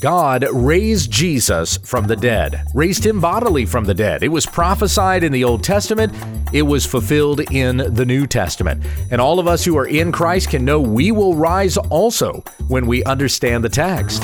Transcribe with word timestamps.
God 0.00 0.46
raised 0.52 1.10
Jesus 1.10 1.76
from 1.78 2.06
the 2.06 2.14
dead, 2.14 2.64
raised 2.72 3.04
him 3.04 3.20
bodily 3.20 3.66
from 3.66 3.84
the 3.84 3.94
dead. 3.94 4.22
It 4.22 4.28
was 4.28 4.46
prophesied 4.46 5.24
in 5.24 5.32
the 5.32 5.42
Old 5.42 5.64
Testament, 5.64 6.14
it 6.52 6.62
was 6.62 6.86
fulfilled 6.86 7.40
in 7.52 7.78
the 7.78 8.04
New 8.04 8.26
Testament. 8.26 8.84
And 9.10 9.20
all 9.20 9.40
of 9.40 9.48
us 9.48 9.64
who 9.64 9.76
are 9.76 9.88
in 9.88 10.12
Christ 10.12 10.50
can 10.50 10.64
know 10.64 10.80
we 10.80 11.10
will 11.10 11.34
rise 11.34 11.76
also 11.76 12.44
when 12.68 12.86
we 12.86 13.02
understand 13.04 13.64
the 13.64 13.68
text. 13.68 14.22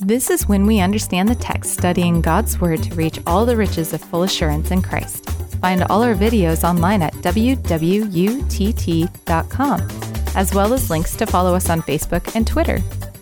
This 0.00 0.30
is 0.30 0.48
when 0.48 0.66
we 0.66 0.80
understand 0.80 1.28
the 1.28 1.34
text, 1.34 1.74
studying 1.74 2.22
God's 2.22 2.58
Word 2.58 2.82
to 2.82 2.94
reach 2.94 3.20
all 3.26 3.44
the 3.44 3.56
riches 3.56 3.92
of 3.92 4.00
full 4.00 4.22
assurance 4.22 4.70
in 4.70 4.80
Christ. 4.80 5.27
Find 5.60 5.82
all 5.84 6.02
our 6.02 6.14
videos 6.14 6.68
online 6.68 7.02
at 7.02 7.14
www.utt.com, 7.14 7.58
as 10.36 10.54
well 10.54 10.72
as 10.72 10.90
links 10.90 11.16
to 11.16 11.26
follow 11.26 11.54
us 11.54 11.68
on 11.70 11.82
Facebook 11.82 12.34
and 12.34 12.46
Twitter. 12.46 12.80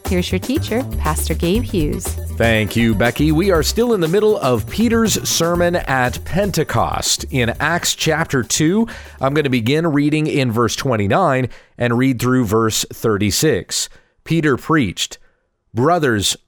Here's 0.09 0.31
your 0.31 0.39
teacher, 0.39 0.85
Pastor 0.99 1.35
Gabe 1.35 1.65
Hughes. 1.65 2.07
Thank 2.37 2.77
you, 2.77 2.95
Becky. 2.95 3.33
We 3.33 3.51
are 3.51 3.65
still 3.65 3.93
in 3.93 4.01
the 4.01 4.07
middle 4.07 4.39
of 4.39 4.69
Peter's 4.71 5.29
sermon 5.29 5.75
at 5.75 6.25
Pentecost 6.25 7.25
in 7.31 7.51
Acts 7.59 7.97
chapter 7.97 8.45
2. 8.45 8.87
I'm 9.21 9.35
going 9.35 9.45
to 9.45 9.51
begin 9.51 9.85
reading 9.89 10.29
in 10.29 10.53
verse 10.53 10.77
29 10.77 11.49
and 11.77 11.99
read 11.99 12.21
through 12.21 12.45
verse 12.45 12.85
36. 12.93 13.89
Peter 14.23 14.57
preached, 14.57 15.19
Brothers, 15.75 16.37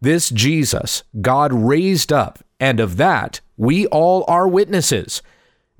This 0.00 0.30
Jesus 0.30 1.02
God 1.20 1.52
raised 1.52 2.12
up, 2.12 2.40
and 2.60 2.80
of 2.80 2.96
that 2.96 3.40
we 3.56 3.86
all 3.86 4.24
are 4.28 4.46
witnesses. 4.48 5.22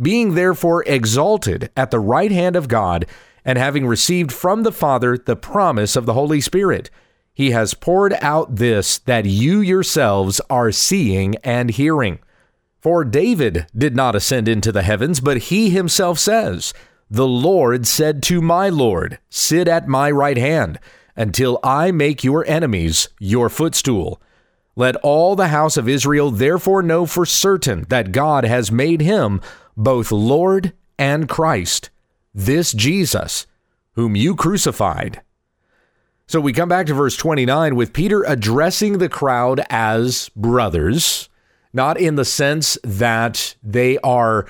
Being 0.01 0.35
therefore 0.35 0.85
exalted 0.87 1.71
at 1.77 1.91
the 1.91 2.01
right 2.01 2.33
hand 2.33 2.57
of 2.57 2.69
God, 2.69 3.07
and 3.45 3.59
having 3.59 3.87
received 3.87 4.33
from 4.33 4.63
the 4.63 4.73
Father 4.73 5.17
the 5.17 5.37
promise 5.37 5.97
of 5.97 6.05
the 6.05 6.15
Holy 6.15 6.41
Spirit, 6.41 6.91
he 7.33 7.51
has 7.51 7.75
poured 7.75 8.15
out 8.21 8.57
this 8.57 8.99
that 8.99 9.27
you 9.27 9.61
yourselves 9.61 10.41
are 10.51 10.73
seeing 10.73 11.37
and 11.45 11.71
hearing. 11.71 12.19
For 12.81 13.05
David 13.05 13.67
did 13.77 13.95
not 13.95 14.15
ascend 14.15 14.49
into 14.49 14.73
the 14.73 14.83
heavens, 14.83 15.21
but 15.21 15.37
he 15.37 15.71
himself 15.71 16.19
says, 16.19 16.73
The 17.11 17.27
Lord 17.27 17.87
said 17.87 18.23
to 18.25 18.41
my 18.41 18.69
Lord, 18.69 19.19
Sit 19.29 19.69
at 19.69 19.87
my 19.87 20.11
right 20.11 20.39
hand 20.39 20.79
until 21.17 21.59
I 21.63 21.91
make 21.91 22.23
your 22.23 22.45
enemies 22.47 23.09
your 23.19 23.49
footstool. 23.49 24.21
Let 24.77 24.97
all 24.97 25.35
the 25.35 25.49
house 25.49 25.77
of 25.77 25.89
Israel 25.89 26.31
therefore 26.31 26.83
know 26.83 27.07
for 27.07 27.25
certain 27.25 27.87
that 27.89 28.13
God 28.13 28.45
has 28.45 28.71
made 28.71 29.01
him 29.01 29.41
both 29.77 30.13
Lord 30.13 30.75
and 30.99 31.29
Christ, 31.29 31.91
this 32.35 32.73
Jesus, 32.73 33.47
whom 33.93 34.15
you 34.15 34.37
crucified. 34.37 35.23
So 36.29 36.41
we 36.41 36.53
come 36.53 36.69
back 36.69 36.87
to 36.87 36.95
verse 36.95 37.17
29 37.17 37.77
with 37.77 37.93
Peter 37.93 38.23
addressing 38.25 38.99
the 38.99 39.09
crowd 39.09 39.63
as 39.71 40.29
brothers, 40.31 41.29
not 41.73 41.99
in 41.99 42.17
the 42.17 42.25
sense 42.25 42.77
that 42.83 43.55
they 43.63 43.97
are 43.99 44.47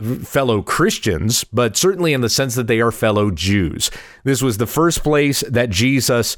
fellow 0.00 0.62
Christians, 0.62 1.44
but 1.44 1.76
certainly 1.76 2.12
in 2.12 2.20
the 2.20 2.28
sense 2.28 2.54
that 2.54 2.66
they 2.66 2.80
are 2.80 2.92
fellow 2.92 3.30
Jews. 3.30 3.90
This 4.24 4.42
was 4.42 4.58
the 4.58 4.66
first 4.66 5.02
place 5.02 5.40
that 5.48 5.70
Jesus 5.70 6.36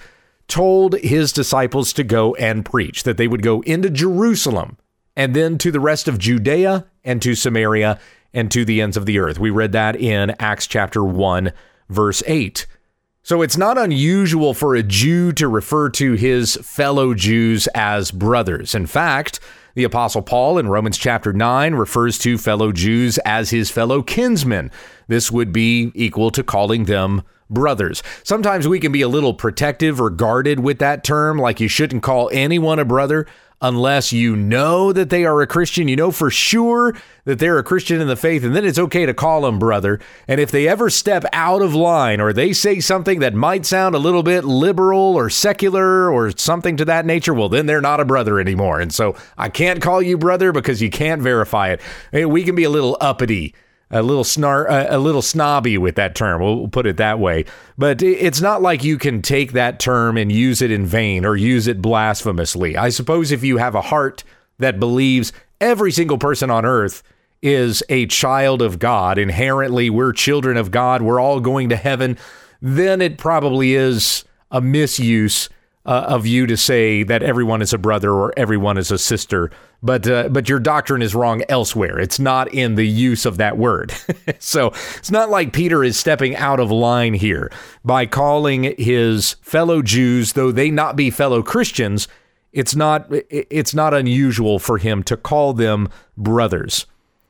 told 0.48 0.94
his 0.98 1.32
disciples 1.32 1.92
to 1.94 2.04
go 2.04 2.34
and 2.34 2.64
preach, 2.64 3.04
that 3.04 3.16
they 3.16 3.28
would 3.28 3.42
go 3.42 3.60
into 3.62 3.90
Jerusalem 3.90 4.76
and 5.16 5.34
then 5.34 5.58
to 5.58 5.70
the 5.70 5.80
rest 5.80 6.08
of 6.08 6.18
Judea 6.18 6.86
and 7.04 7.22
to 7.22 7.34
Samaria 7.34 7.98
and 8.34 8.50
to 8.50 8.64
the 8.64 8.80
ends 8.80 8.96
of 8.96 9.06
the 9.06 9.18
earth. 9.18 9.38
We 9.38 9.50
read 9.50 9.72
that 9.72 9.96
in 9.96 10.34
Acts 10.38 10.66
chapter 10.66 11.04
1, 11.04 11.52
verse 11.88 12.22
8. 12.26 12.66
So 13.22 13.40
it's 13.40 13.56
not 13.56 13.78
unusual 13.78 14.52
for 14.52 14.74
a 14.74 14.82
Jew 14.82 15.32
to 15.32 15.46
refer 15.46 15.90
to 15.90 16.14
his 16.14 16.56
fellow 16.56 17.14
Jews 17.14 17.68
as 17.68 18.10
brothers. 18.10 18.74
In 18.74 18.86
fact, 18.86 19.38
the 19.74 19.84
Apostle 19.84 20.22
Paul 20.22 20.58
in 20.58 20.68
Romans 20.68 20.98
chapter 20.98 21.32
9 21.32 21.74
refers 21.74 22.18
to 22.18 22.38
fellow 22.38 22.72
Jews 22.72 23.18
as 23.18 23.50
his 23.50 23.70
fellow 23.70 24.02
kinsmen. 24.02 24.70
This 25.08 25.30
would 25.30 25.52
be 25.52 25.92
equal 25.94 26.30
to 26.32 26.42
calling 26.42 26.84
them 26.84 27.22
brothers. 27.48 28.02
Sometimes 28.22 28.66
we 28.66 28.80
can 28.80 28.92
be 28.92 29.02
a 29.02 29.08
little 29.08 29.34
protective 29.34 30.00
or 30.00 30.10
guarded 30.10 30.60
with 30.60 30.78
that 30.78 31.04
term, 31.04 31.38
like 31.38 31.60
you 31.60 31.68
shouldn't 31.68 32.02
call 32.02 32.30
anyone 32.32 32.78
a 32.78 32.84
brother 32.84 33.26
unless 33.62 34.12
you 34.12 34.36
know 34.36 34.92
that 34.92 35.08
they 35.08 35.24
are 35.24 35.40
a 35.40 35.46
Christian. 35.46 35.88
You 35.88 35.96
know 35.96 36.10
for 36.10 36.30
sure 36.30 36.94
that 37.24 37.38
they're 37.38 37.58
a 37.58 37.62
Christian 37.62 38.00
in 38.00 38.08
the 38.08 38.16
faith, 38.16 38.44
and 38.44 38.54
then 38.54 38.64
it's 38.64 38.78
okay 38.78 39.06
to 39.06 39.14
call 39.14 39.42
them 39.42 39.58
brother. 39.58 40.00
And 40.28 40.40
if 40.40 40.50
they 40.50 40.68
ever 40.68 40.90
step 40.90 41.24
out 41.32 41.62
of 41.62 41.74
line 41.74 42.20
or 42.20 42.32
they 42.32 42.52
say 42.52 42.80
something 42.80 43.20
that 43.20 43.32
might 43.32 43.64
sound 43.64 43.94
a 43.94 43.98
little 43.98 44.24
bit 44.24 44.44
liberal 44.44 45.16
or 45.16 45.30
secular 45.30 46.10
or 46.10 46.36
something 46.36 46.76
to 46.76 46.84
that 46.86 47.06
nature, 47.06 47.32
well, 47.32 47.48
then 47.48 47.66
they're 47.66 47.80
not 47.80 48.00
a 48.00 48.04
brother 48.04 48.40
anymore. 48.40 48.80
And 48.80 48.92
so 48.92 49.16
I 49.38 49.48
can't 49.48 49.80
call 49.80 50.02
you 50.02 50.18
brother 50.18 50.52
because 50.52 50.82
you 50.82 50.90
can't 50.90 51.22
verify 51.22 51.76
it. 52.12 52.26
We 52.28 52.42
can 52.42 52.56
be 52.56 52.64
a 52.64 52.70
little 52.70 52.98
uppity 53.00 53.54
a 53.92 54.02
little 54.02 54.24
snar 54.24 54.66
a 54.90 54.98
little 54.98 55.22
snobby 55.22 55.78
with 55.78 55.94
that 55.96 56.14
term. 56.14 56.40
We'll 56.40 56.68
put 56.68 56.86
it 56.86 56.96
that 56.96 57.20
way. 57.20 57.44
But 57.78 58.02
it's 58.02 58.40
not 58.40 58.62
like 58.62 58.82
you 58.82 58.98
can 58.98 59.22
take 59.22 59.52
that 59.52 59.78
term 59.78 60.16
and 60.16 60.32
use 60.32 60.62
it 60.62 60.70
in 60.70 60.86
vain 60.86 61.24
or 61.24 61.36
use 61.36 61.68
it 61.68 61.82
blasphemously. 61.82 62.76
I 62.76 62.88
suppose 62.88 63.30
if 63.30 63.44
you 63.44 63.58
have 63.58 63.74
a 63.74 63.82
heart 63.82 64.24
that 64.58 64.80
believes 64.80 65.32
every 65.60 65.92
single 65.92 66.18
person 66.18 66.50
on 66.50 66.64
earth 66.64 67.02
is 67.42 67.82
a 67.88 68.06
child 68.06 68.62
of 68.62 68.78
God, 68.78 69.18
inherently 69.18 69.90
we're 69.90 70.12
children 70.12 70.56
of 70.56 70.70
God, 70.70 71.02
we're 71.02 71.20
all 71.20 71.40
going 71.40 71.68
to 71.68 71.76
heaven, 71.76 72.16
then 72.60 73.02
it 73.02 73.18
probably 73.18 73.74
is 73.74 74.24
a 74.50 74.60
misuse 74.60 75.48
uh, 75.84 76.04
of 76.08 76.26
you 76.26 76.46
to 76.46 76.56
say 76.56 77.02
that 77.02 77.22
everyone 77.22 77.60
is 77.60 77.72
a 77.72 77.78
brother 77.78 78.12
or 78.12 78.32
everyone 78.36 78.78
is 78.78 78.90
a 78.90 78.98
sister, 78.98 79.50
but 79.82 80.06
uh, 80.06 80.28
but 80.28 80.48
your 80.48 80.60
doctrine 80.60 81.02
is 81.02 81.14
wrong 81.14 81.42
elsewhere. 81.48 81.98
It's 81.98 82.20
not 82.20 82.52
in 82.54 82.76
the 82.76 82.86
use 82.86 83.26
of 83.26 83.36
that 83.38 83.58
word. 83.58 83.92
so 84.38 84.68
it's 84.96 85.10
not 85.10 85.30
like 85.30 85.52
Peter 85.52 85.82
is 85.82 85.96
stepping 85.96 86.36
out 86.36 86.60
of 86.60 86.70
line 86.70 87.14
here 87.14 87.50
by 87.84 88.06
calling 88.06 88.74
his 88.78 89.34
fellow 89.42 89.82
Jews, 89.82 90.34
though 90.34 90.52
they 90.52 90.70
not 90.70 90.94
be 90.94 91.10
fellow 91.10 91.42
Christians. 91.42 92.06
It's 92.52 92.76
not 92.76 93.06
it's 93.10 93.74
not 93.74 93.94
unusual 93.94 94.58
for 94.58 94.78
him 94.78 95.02
to 95.04 95.16
call 95.16 95.52
them 95.52 95.88
brothers. 96.16 96.86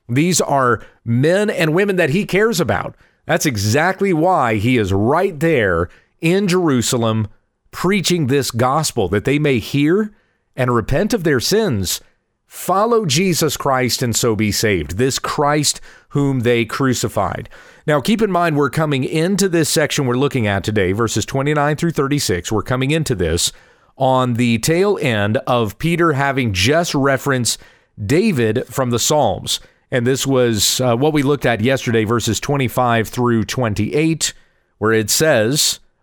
These 0.09 0.43
are 0.43 0.85
men 1.05 1.49
and 1.49 1.75
women 1.75 1.97
that 1.97 2.11
he 2.11 2.27
cares 2.27 2.61
about. 2.61 2.97
That's 3.25 3.47
exactly 3.47 4.13
why 4.13 4.57
he 4.57 4.77
is 4.77 4.93
right 4.93 5.39
there 5.39 5.89
in 6.21 6.49
Jerusalem 6.49 7.29
preaching 7.73 8.29
this 8.29 8.53
gospel 8.53 9.09
that 9.09 9.25
they 9.25 9.39
may 9.41 9.59
hear 9.59 10.15
and 10.55 10.73
repent 10.73 11.13
of 11.13 11.25
their 11.25 11.41
sins, 11.41 12.01
follow 12.47 13.05
Jesus 13.05 13.57
Christ 13.57 14.03
and 14.03 14.15
so 14.15 14.37
be 14.37 14.53
saved. 14.53 14.99
This 14.99 15.19
Christ 15.19 15.81
whom 16.11 16.41
they 16.41 16.65
crucified. 16.65 17.49
Now, 17.87 18.01
keep 18.01 18.23
in 18.23 18.31
mind, 18.31 18.57
we're 18.57 18.71
coming 18.71 19.03
into 19.03 19.49
this 19.49 19.69
section 19.69 20.07
we're 20.07 20.15
looking 20.15 20.47
at 20.47 20.63
today, 20.63 20.93
verses 20.93 21.25
29 21.25 21.77
through 21.77 21.91
36. 21.93 22.53
We're 22.53 22.63
coming 22.63 22.91
into 22.91 23.15
this 23.15 23.53
on 23.97 24.35
the 24.35 24.59
tail 24.59 24.99
end 25.01 25.39
of 25.39 25.79
Peter 25.79 26.13
having 26.13 26.53
just 26.53 26.95
referenced 26.95 27.59
David 28.05 28.67
from 28.67 28.91
the 28.91 28.99
Psalms. 28.99 29.61
And 29.91 30.07
this 30.07 30.27
was 30.27 30.81
uh, 30.81 30.97
what 30.97 31.13
we 31.13 31.23
looked 31.23 31.47
at 31.47 31.61
yesterday, 31.61 32.05
verses 32.05 32.41
25 32.41 33.09
through 33.09 33.45
28, 33.45 34.33
where 34.79 34.93
it 34.93 35.11
says, 35.11 35.81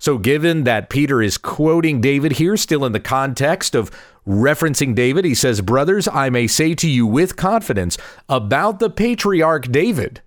So, 0.00 0.16
given 0.16 0.64
that 0.64 0.88
Peter 0.88 1.20
is 1.20 1.36
quoting 1.36 2.00
David 2.00 2.32
here, 2.32 2.56
still 2.56 2.86
in 2.86 2.92
the 2.92 3.00
context 3.00 3.74
of 3.74 3.90
referencing 4.26 4.94
David, 4.94 5.26
he 5.26 5.34
says, 5.34 5.60
Brothers, 5.60 6.08
I 6.08 6.30
may 6.30 6.46
say 6.46 6.74
to 6.76 6.88
you 6.88 7.06
with 7.06 7.36
confidence 7.36 7.98
about 8.26 8.78
the 8.78 8.88
patriarch 8.88 9.70
David. 9.70 10.22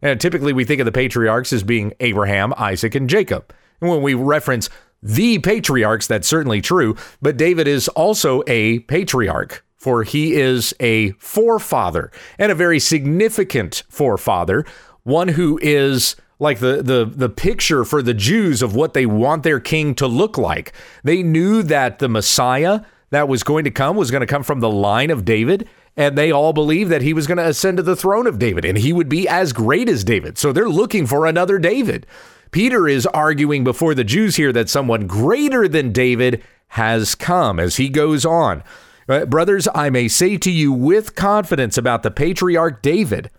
And 0.00 0.18
typically 0.18 0.54
we 0.54 0.64
think 0.64 0.80
of 0.80 0.86
the 0.86 0.92
patriarchs 0.92 1.52
as 1.52 1.62
being 1.62 1.92
Abraham, 2.00 2.54
Isaac, 2.56 2.94
and 2.94 3.10
Jacob. 3.10 3.52
And 3.82 3.90
when 3.90 4.00
we 4.00 4.14
reference 4.14 4.70
the 5.02 5.38
patriarchs, 5.38 6.06
that's 6.06 6.26
certainly 6.26 6.62
true, 6.62 6.96
but 7.20 7.36
David 7.36 7.68
is 7.68 7.88
also 7.88 8.42
a 8.46 8.78
patriarch, 8.80 9.62
for 9.76 10.02
he 10.02 10.34
is 10.34 10.72
a 10.80 11.10
forefather 11.12 12.10
and 12.38 12.50
a 12.50 12.54
very 12.54 12.78
significant 12.78 13.82
forefather, 13.90 14.64
one 15.02 15.28
who 15.28 15.58
is 15.62 16.16
like 16.40 16.58
the 16.58 16.82
the 16.82 17.04
the 17.04 17.28
picture 17.28 17.84
for 17.84 18.02
the 18.02 18.14
Jews 18.14 18.62
of 18.62 18.74
what 18.74 18.94
they 18.94 19.06
want 19.06 19.44
their 19.44 19.60
king 19.60 19.94
to 19.96 20.06
look 20.08 20.36
like. 20.36 20.72
They 21.04 21.22
knew 21.22 21.62
that 21.62 22.00
the 22.00 22.08
Messiah 22.08 22.80
that 23.10 23.28
was 23.28 23.44
going 23.44 23.64
to 23.64 23.70
come 23.70 23.96
was 23.96 24.10
going 24.10 24.22
to 24.22 24.26
come 24.26 24.42
from 24.42 24.60
the 24.60 24.70
line 24.70 25.10
of 25.10 25.24
David, 25.24 25.68
and 25.96 26.16
they 26.16 26.32
all 26.32 26.52
believed 26.52 26.90
that 26.90 27.02
he 27.02 27.12
was 27.12 27.26
going 27.26 27.38
to 27.38 27.46
ascend 27.46 27.76
to 27.76 27.82
the 27.82 27.96
throne 27.96 28.26
of 28.26 28.38
David 28.38 28.64
and 28.64 28.78
he 28.78 28.92
would 28.92 29.08
be 29.08 29.28
as 29.28 29.52
great 29.52 29.88
as 29.88 30.02
David. 30.04 30.38
So 30.38 30.52
they're 30.52 30.68
looking 30.68 31.06
for 31.06 31.26
another 31.26 31.58
David. 31.58 32.06
Peter 32.50 32.88
is 32.88 33.06
arguing 33.06 33.62
before 33.62 33.94
the 33.94 34.04
Jews 34.04 34.36
here 34.36 34.52
that 34.52 34.68
someone 34.68 35.06
greater 35.06 35.68
than 35.68 35.92
David 35.92 36.42
has 36.68 37.14
come 37.14 37.60
as 37.60 37.76
he 37.76 37.88
goes 37.88 38.24
on. 38.24 38.62
Uh, 39.08 39.26
brothers, 39.26 39.68
I 39.74 39.90
may 39.90 40.08
say 40.08 40.36
to 40.38 40.50
you 40.50 40.72
with 40.72 41.16
confidence 41.16 41.76
about 41.76 42.02
the 42.02 42.10
patriarch 42.10 42.82
David 42.82 43.30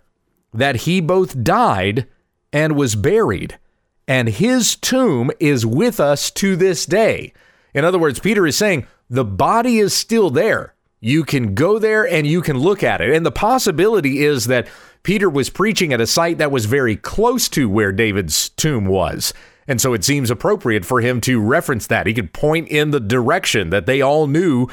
that 0.52 0.76
he 0.76 1.00
both 1.00 1.42
died 1.42 2.06
and 2.52 2.76
was 2.76 2.94
buried, 2.94 3.58
and 4.06 4.28
his 4.28 4.76
tomb 4.76 5.30
is 5.40 5.64
with 5.64 6.00
us 6.00 6.30
to 6.32 6.56
this 6.56 6.86
day. 6.86 7.32
In 7.74 7.84
other 7.84 7.98
words, 7.98 8.18
Peter 8.18 8.46
is 8.46 8.56
saying 8.56 8.86
the 9.08 9.24
body 9.24 9.78
is 9.78 9.94
still 9.94 10.30
there. 10.30 10.74
You 11.00 11.24
can 11.24 11.54
go 11.54 11.78
there 11.78 12.06
and 12.06 12.26
you 12.26 12.42
can 12.42 12.58
look 12.58 12.82
at 12.82 13.00
it. 13.00 13.10
And 13.10 13.26
the 13.26 13.32
possibility 13.32 14.22
is 14.24 14.46
that 14.46 14.68
Peter 15.02 15.28
was 15.28 15.50
preaching 15.50 15.92
at 15.92 16.00
a 16.00 16.06
site 16.06 16.38
that 16.38 16.52
was 16.52 16.66
very 16.66 16.96
close 16.96 17.48
to 17.50 17.68
where 17.68 17.90
David's 17.90 18.50
tomb 18.50 18.86
was. 18.86 19.34
And 19.66 19.80
so 19.80 19.94
it 19.94 20.04
seems 20.04 20.30
appropriate 20.30 20.84
for 20.84 21.00
him 21.00 21.20
to 21.22 21.40
reference 21.40 21.86
that. 21.88 22.06
He 22.06 22.14
could 22.14 22.32
point 22.32 22.68
in 22.68 22.90
the 22.90 23.00
direction 23.00 23.70
that 23.70 23.86
they 23.86 24.00
all 24.00 24.26
knew 24.26 24.68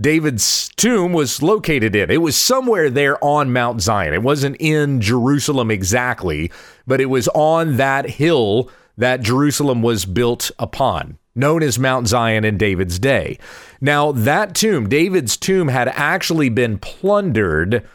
David's 0.00 0.70
tomb 0.70 1.12
was 1.12 1.42
located 1.42 1.94
in. 1.94 2.10
It 2.10 2.22
was 2.22 2.36
somewhere 2.36 2.88
there 2.88 3.22
on 3.22 3.52
Mount 3.52 3.82
Zion. 3.82 4.14
It 4.14 4.22
wasn't 4.22 4.56
in 4.58 5.00
Jerusalem 5.00 5.70
exactly, 5.70 6.50
but 6.86 7.00
it 7.00 7.06
was 7.06 7.28
on 7.28 7.76
that 7.76 8.08
hill 8.08 8.70
that 8.96 9.20
Jerusalem 9.20 9.82
was 9.82 10.06
built 10.06 10.50
upon, 10.58 11.18
known 11.34 11.62
as 11.62 11.78
Mount 11.78 12.08
Zion 12.08 12.44
in 12.44 12.56
David's 12.56 12.98
day. 12.98 13.38
Now, 13.80 14.12
that 14.12 14.54
tomb, 14.54 14.88
David's 14.88 15.36
tomb, 15.36 15.68
had 15.68 15.88
actually 15.88 16.48
been 16.48 16.78
plundered 16.78 17.86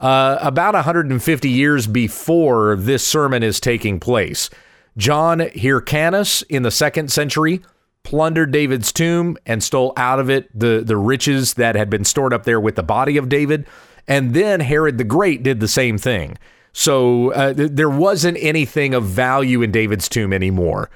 uh, 0.00 0.38
about 0.40 0.74
150 0.74 1.48
years 1.48 1.86
before 1.86 2.76
this 2.76 3.06
sermon 3.06 3.42
is 3.42 3.60
taking 3.60 4.00
place. 4.00 4.50
John 4.96 5.40
Hyrcanus 5.40 6.42
in 6.42 6.62
the 6.62 6.70
second 6.70 7.10
century 7.10 7.62
plundered 8.04 8.52
David's 8.52 8.92
tomb 8.92 9.36
and 9.46 9.62
stole 9.62 9.92
out 9.96 10.20
of 10.20 10.30
it 10.30 10.48
the, 10.56 10.82
the 10.84 10.96
riches 10.96 11.54
that 11.54 11.74
had 11.74 11.90
been 11.90 12.04
stored 12.04 12.32
up 12.32 12.44
there 12.44 12.60
with 12.60 12.76
the 12.76 12.82
body 12.82 13.16
of 13.16 13.28
David. 13.28 13.66
And 14.06 14.34
then 14.34 14.60
Herod 14.60 14.98
the 14.98 15.04
Great 15.04 15.42
did 15.42 15.58
the 15.58 15.68
same 15.68 15.98
thing. 15.98 16.38
So 16.72 17.32
uh, 17.32 17.54
th- 17.54 17.70
there 17.72 17.90
wasn't 17.90 18.36
anything 18.40 18.94
of 18.94 19.04
value 19.04 19.62
in 19.62 19.72
David's 19.72 20.08
tomb 20.08 20.32
anymore. 20.32 20.90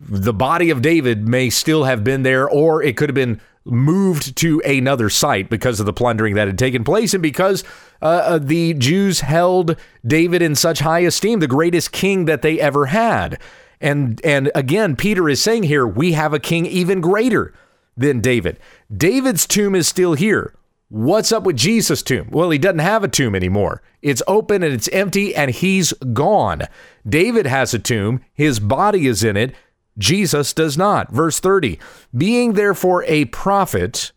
The 0.00 0.32
body 0.32 0.70
of 0.70 0.82
David 0.82 1.26
may 1.26 1.50
still 1.50 1.84
have 1.84 2.04
been 2.04 2.22
there, 2.22 2.48
or 2.48 2.82
it 2.82 2.96
could 2.96 3.08
have 3.08 3.14
been 3.14 3.40
moved 3.64 4.36
to 4.36 4.60
another 4.60 5.10
site 5.10 5.50
because 5.50 5.80
of 5.80 5.86
the 5.86 5.92
plundering 5.92 6.34
that 6.34 6.46
had 6.46 6.58
taken 6.58 6.82
place 6.82 7.12
and 7.12 7.22
because 7.22 7.62
uh, 8.00 8.06
uh 8.06 8.38
the 8.38 8.72
Jews 8.74 9.20
held 9.20 9.76
David 10.04 10.40
in 10.40 10.54
such 10.54 10.78
high 10.80 11.00
esteem, 11.00 11.40
the 11.40 11.46
greatest 11.46 11.92
king 11.92 12.24
that 12.24 12.42
they 12.42 12.58
ever 12.58 12.86
had. 12.86 13.38
And 13.80 14.20
and 14.24 14.50
again, 14.54 14.96
Peter 14.96 15.28
is 15.28 15.42
saying 15.42 15.64
here, 15.64 15.86
we 15.86 16.12
have 16.12 16.34
a 16.34 16.38
king 16.38 16.66
even 16.66 17.00
greater 17.00 17.54
than 17.96 18.20
David. 18.20 18.58
David's 18.94 19.46
tomb 19.46 19.74
is 19.74 19.88
still 19.88 20.14
here. 20.14 20.54
What's 20.88 21.30
up 21.30 21.44
with 21.44 21.56
Jesus' 21.56 22.02
tomb? 22.02 22.28
Well, 22.32 22.50
he 22.50 22.58
doesn't 22.58 22.80
have 22.80 23.04
a 23.04 23.08
tomb 23.08 23.36
anymore. 23.36 23.80
It's 24.02 24.22
open 24.26 24.64
and 24.64 24.74
it's 24.74 24.88
empty 24.88 25.34
and 25.34 25.52
he's 25.52 25.92
gone. 25.92 26.62
David 27.08 27.46
has 27.46 27.72
a 27.72 27.78
tomb, 27.78 28.20
his 28.34 28.58
body 28.58 29.06
is 29.06 29.22
in 29.22 29.36
it. 29.36 29.54
Jesus 29.98 30.52
does 30.52 30.76
not. 30.76 31.12
Verse 31.12 31.38
30 31.38 31.78
Being 32.16 32.54
therefore 32.54 33.04
a 33.04 33.26
prophet. 33.26 34.10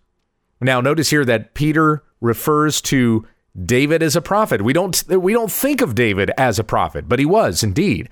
Now, 0.59 0.81
notice 0.81 1.11
here 1.11 1.25
that 1.25 1.53
Peter 1.53 2.03
refers 2.21 2.81
to 2.81 3.27
David 3.61 4.01
as 4.01 4.15
a 4.15 4.21
prophet. 4.21 4.63
We 4.63 4.73
don't, 4.73 5.03
we 5.07 5.33
don't 5.33 5.51
think 5.51 5.81
of 5.81 5.93
David 5.93 6.31
as 6.37 6.57
a 6.57 6.63
prophet, 6.63 7.07
but 7.07 7.19
he 7.19 7.25
was 7.25 7.61
indeed. 7.61 8.09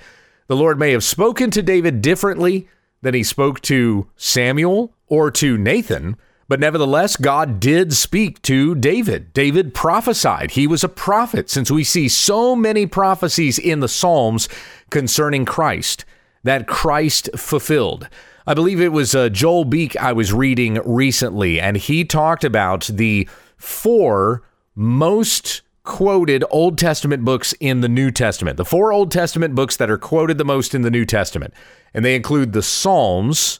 The 0.51 0.57
Lord 0.57 0.77
may 0.77 0.91
have 0.91 1.05
spoken 1.05 1.49
to 1.51 1.61
David 1.61 2.01
differently 2.01 2.67
than 3.01 3.13
he 3.13 3.23
spoke 3.23 3.61
to 3.61 4.09
Samuel 4.17 4.93
or 5.07 5.31
to 5.31 5.57
Nathan, 5.57 6.17
but 6.49 6.59
nevertheless, 6.59 7.15
God 7.15 7.61
did 7.61 7.93
speak 7.93 8.41
to 8.41 8.75
David. 8.75 9.31
David 9.31 9.73
prophesied. 9.73 10.51
He 10.51 10.67
was 10.67 10.83
a 10.83 10.89
prophet, 10.89 11.49
since 11.49 11.71
we 11.71 11.85
see 11.85 12.09
so 12.09 12.53
many 12.53 12.85
prophecies 12.85 13.57
in 13.57 13.79
the 13.79 13.87
Psalms 13.87 14.49
concerning 14.89 15.45
Christ 15.45 16.03
that 16.43 16.67
Christ 16.67 17.29
fulfilled. 17.37 18.09
I 18.45 18.53
believe 18.53 18.81
it 18.81 18.91
was 18.91 19.15
uh, 19.15 19.29
Joel 19.29 19.63
Beeke 19.63 19.95
I 19.95 20.11
was 20.11 20.33
reading 20.33 20.81
recently, 20.83 21.61
and 21.61 21.77
he 21.77 22.03
talked 22.03 22.43
about 22.43 22.87
the 22.91 23.29
four 23.55 24.43
most 24.75 25.61
quoted 25.83 26.43
Old 26.51 26.77
Testament 26.77 27.25
books 27.25 27.53
in 27.59 27.81
the 27.81 27.89
New 27.89 28.11
Testament. 28.11 28.57
The 28.57 28.65
four 28.65 28.93
Old 28.93 29.11
Testament 29.11 29.55
books 29.55 29.77
that 29.77 29.89
are 29.89 29.97
quoted 29.97 30.37
the 30.37 30.45
most 30.45 30.75
in 30.75 30.83
the 30.83 30.91
New 30.91 31.05
Testament. 31.05 31.53
And 31.93 32.05
they 32.05 32.15
include 32.15 32.53
the 32.53 32.61
Psalms, 32.61 33.59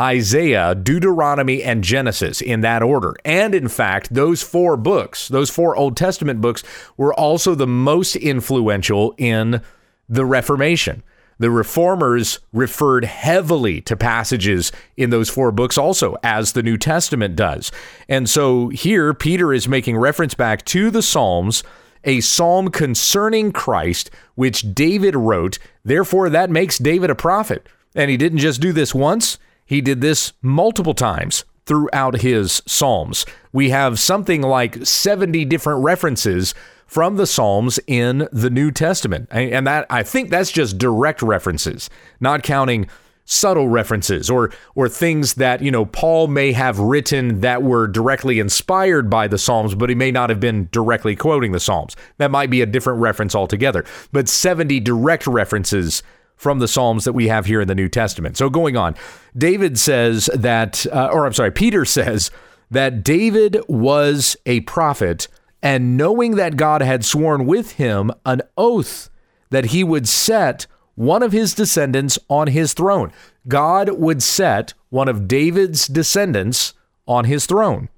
Isaiah, 0.00 0.74
Deuteronomy, 0.74 1.62
and 1.62 1.84
Genesis 1.84 2.40
in 2.40 2.62
that 2.62 2.82
order. 2.82 3.14
And 3.24 3.54
in 3.54 3.68
fact, 3.68 4.14
those 4.14 4.42
four 4.42 4.76
books, 4.76 5.28
those 5.28 5.50
four 5.50 5.76
Old 5.76 5.96
Testament 5.96 6.40
books, 6.40 6.62
were 6.96 7.12
also 7.14 7.54
the 7.54 7.66
most 7.66 8.16
influential 8.16 9.14
in 9.18 9.60
the 10.08 10.24
Reformation. 10.24 11.02
The 11.38 11.50
reformers 11.50 12.40
referred 12.52 13.04
heavily 13.04 13.80
to 13.82 13.96
passages 13.96 14.72
in 14.96 15.10
those 15.10 15.30
four 15.30 15.52
books 15.52 15.78
also, 15.78 16.16
as 16.22 16.52
the 16.52 16.62
New 16.62 16.76
Testament 16.76 17.36
does. 17.36 17.70
And 18.08 18.28
so 18.28 18.68
here, 18.68 19.14
Peter 19.14 19.52
is 19.52 19.68
making 19.68 19.96
reference 19.96 20.34
back 20.34 20.64
to 20.66 20.90
the 20.90 21.02
Psalms, 21.02 21.62
a 22.04 22.20
psalm 22.20 22.70
concerning 22.70 23.52
Christ, 23.52 24.10
which 24.34 24.74
David 24.74 25.14
wrote. 25.14 25.58
Therefore, 25.84 26.28
that 26.30 26.50
makes 26.50 26.78
David 26.78 27.10
a 27.10 27.14
prophet. 27.14 27.66
And 27.94 28.10
he 28.10 28.16
didn't 28.16 28.38
just 28.38 28.60
do 28.60 28.72
this 28.72 28.94
once, 28.94 29.38
he 29.64 29.80
did 29.80 30.00
this 30.00 30.32
multiple 30.42 30.94
times 30.94 31.44
throughout 31.66 32.22
his 32.22 32.62
Psalms. 32.66 33.26
We 33.52 33.68
have 33.70 34.00
something 34.00 34.40
like 34.40 34.86
70 34.86 35.44
different 35.44 35.84
references 35.84 36.54
from 36.88 37.16
the 37.16 37.26
Psalms 37.26 37.78
in 37.86 38.26
the 38.32 38.50
New 38.50 38.72
Testament. 38.72 39.28
And 39.30 39.66
that 39.66 39.86
I 39.88 40.02
think 40.02 40.30
that's 40.30 40.50
just 40.50 40.78
direct 40.78 41.22
references, 41.22 41.88
not 42.18 42.42
counting 42.42 42.88
subtle 43.30 43.68
references 43.68 44.30
or 44.30 44.50
or 44.74 44.88
things 44.88 45.34
that, 45.34 45.60
you 45.60 45.70
know, 45.70 45.84
Paul 45.84 46.28
may 46.28 46.52
have 46.52 46.78
written 46.78 47.42
that 47.42 47.62
were 47.62 47.86
directly 47.86 48.40
inspired 48.40 49.10
by 49.10 49.28
the 49.28 49.36
Psalms, 49.36 49.74
but 49.74 49.90
he 49.90 49.94
may 49.94 50.10
not 50.10 50.30
have 50.30 50.40
been 50.40 50.68
directly 50.72 51.14
quoting 51.14 51.52
the 51.52 51.60
Psalms. 51.60 51.94
That 52.16 52.30
might 52.30 52.48
be 52.48 52.62
a 52.62 52.66
different 52.66 53.00
reference 53.00 53.34
altogether. 53.34 53.84
But 54.10 54.28
70 54.28 54.80
direct 54.80 55.26
references 55.26 56.02
from 56.36 56.58
the 56.58 56.68
Psalms 56.68 57.04
that 57.04 57.12
we 57.12 57.28
have 57.28 57.44
here 57.46 57.60
in 57.60 57.68
the 57.68 57.74
New 57.74 57.88
Testament. 57.88 58.38
So 58.38 58.48
going 58.48 58.76
on, 58.76 58.94
David 59.36 59.78
says 59.78 60.30
that, 60.34 60.86
uh, 60.86 61.10
or 61.12 61.26
I'm 61.26 61.32
sorry, 61.34 61.50
Peter 61.50 61.84
says 61.84 62.30
that 62.70 63.04
David 63.04 63.60
was 63.68 64.36
a 64.46 64.60
prophet 64.60 65.28
and 65.62 65.96
knowing 65.96 66.36
that 66.36 66.56
God 66.56 66.82
had 66.82 67.04
sworn 67.04 67.46
with 67.46 67.72
him 67.72 68.10
an 68.24 68.42
oath 68.56 69.10
that 69.50 69.66
he 69.66 69.82
would 69.82 70.08
set 70.08 70.66
one 70.94 71.22
of 71.22 71.32
his 71.32 71.54
descendants 71.54 72.18
on 72.28 72.48
his 72.48 72.74
throne. 72.74 73.12
God 73.46 73.90
would 73.90 74.22
set 74.22 74.74
one 74.90 75.08
of 75.08 75.28
David's 75.28 75.86
descendants 75.86 76.74
on 77.06 77.24
his 77.24 77.46
throne. 77.46 77.88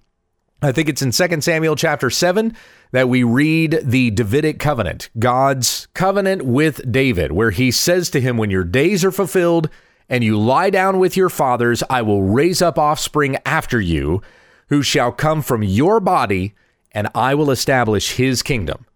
I 0.63 0.73
think 0.73 0.89
it's 0.89 1.03
in 1.03 1.11
2 1.11 1.41
Samuel 1.41 1.77
chapter 1.77 2.11
7 2.11 2.55
that 2.93 3.09
we 3.09 3.23
read 3.23 3.81
the 3.83 4.11
Davidic 4.11 4.59
covenant, 4.59 5.09
God's 5.19 5.89
covenant 5.95 6.43
with 6.43 6.93
David, 6.93 7.33
where 7.33 7.51
he 7.51 7.71
says 7.71 8.11
to 8.11 8.21
him, 8.21 8.37
When 8.37 8.51
your 8.51 8.65
days 8.65 9.05
are 9.05 9.13
fulfilled 9.13 9.71
and 10.09 10.23
you 10.23 10.39
lie 10.39 10.71
down 10.71 10.99
with 10.99 11.17
your 11.17 11.31
fathers, 11.31 11.83
I 11.89 12.03
will 12.03 12.23
raise 12.23 12.61
up 12.61 12.79
offspring 12.79 13.39
after 13.47 13.81
you, 13.81 14.23
who 14.69 14.83
shall 14.83 15.13
come 15.13 15.41
from 15.41 15.63
your 15.63 15.99
body 15.99 16.55
and 16.93 17.09
I 17.15 17.35
will 17.35 17.51
establish 17.51 18.17
his 18.17 18.43
kingdom. 18.43 18.87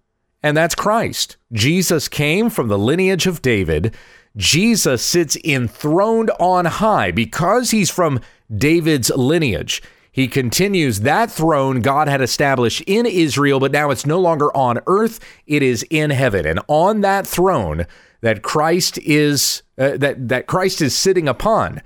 and 0.42 0.54
that's 0.56 0.74
Christ. 0.74 1.36
Jesus 1.52 2.06
came 2.08 2.50
from 2.50 2.68
the 2.68 2.78
lineage 2.78 3.26
of 3.26 3.40
David. 3.40 3.94
Jesus 4.36 5.02
sits 5.02 5.36
enthroned 5.42 6.30
on 6.38 6.66
high 6.66 7.10
because 7.10 7.70
he's 7.70 7.90
from 7.90 8.20
David's 8.54 9.10
lineage. 9.10 9.82
He 10.12 10.28
continues 10.28 11.00
that 11.00 11.30
throne 11.30 11.80
God 11.80 12.08
had 12.08 12.20
established 12.20 12.82
in 12.86 13.06
Israel, 13.06 13.58
but 13.58 13.72
now 13.72 13.90
it's 13.90 14.04
no 14.06 14.20
longer 14.20 14.54
on 14.54 14.80
earth, 14.86 15.18
it 15.46 15.62
is 15.62 15.84
in 15.88 16.10
heaven. 16.10 16.46
And 16.46 16.60
on 16.68 17.00
that 17.00 17.26
throne 17.26 17.86
that 18.20 18.42
Christ 18.42 18.98
is 18.98 19.62
uh, 19.78 19.96
that 19.96 20.28
that 20.28 20.46
Christ 20.46 20.82
is 20.82 20.94
sitting 20.96 21.26
upon, 21.26 21.80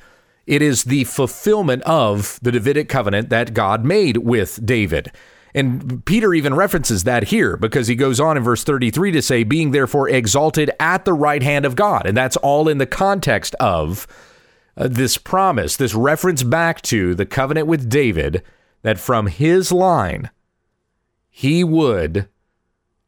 it 0.47 0.63
is 0.63 0.85
the 0.85 1.05
fulfillment 1.05 1.83
of 1.85 2.39
the 2.43 2.53
Davidic 2.53 2.89
covenant 2.89 3.29
that 3.31 3.55
God 3.55 3.85
made 3.85 4.19
with 4.19 4.65
David. 4.67 5.13
And 5.59 6.05
Peter 6.05 6.35
even 6.35 6.55
references 6.55 7.03
that 7.03 7.25
here 7.25 7.57
because 7.57 7.89
he 7.89 7.97
goes 7.97 8.21
on 8.21 8.37
in 8.37 8.45
verse 8.45 8.63
33 8.63 9.11
to 9.11 9.21
say, 9.21 9.43
being 9.43 9.73
therefore 9.73 10.09
exalted 10.09 10.71
at 10.79 11.05
the 11.05 11.13
right 11.13 11.43
hand 11.43 11.65
of 11.65 11.75
God. 11.75 12.07
And 12.07 12.17
that's 12.17 12.37
all 12.37 12.69
in 12.69 12.79
the 12.79 12.87
context 12.87 13.57
of 13.57 14.07
uh, 14.77 14.87
this 14.87 15.19
promise, 15.19 15.75
this 15.75 15.95
reference 15.95 16.45
back 16.45 16.81
to 16.83 17.13
the 17.17 17.27
covenant 17.27 17.67
with 17.67 17.91
David, 17.91 18.45
that 18.83 19.01
from 19.01 19.27
his 19.27 19.73
line, 19.73 20.31
he 21.29 21.65
would 21.65 22.29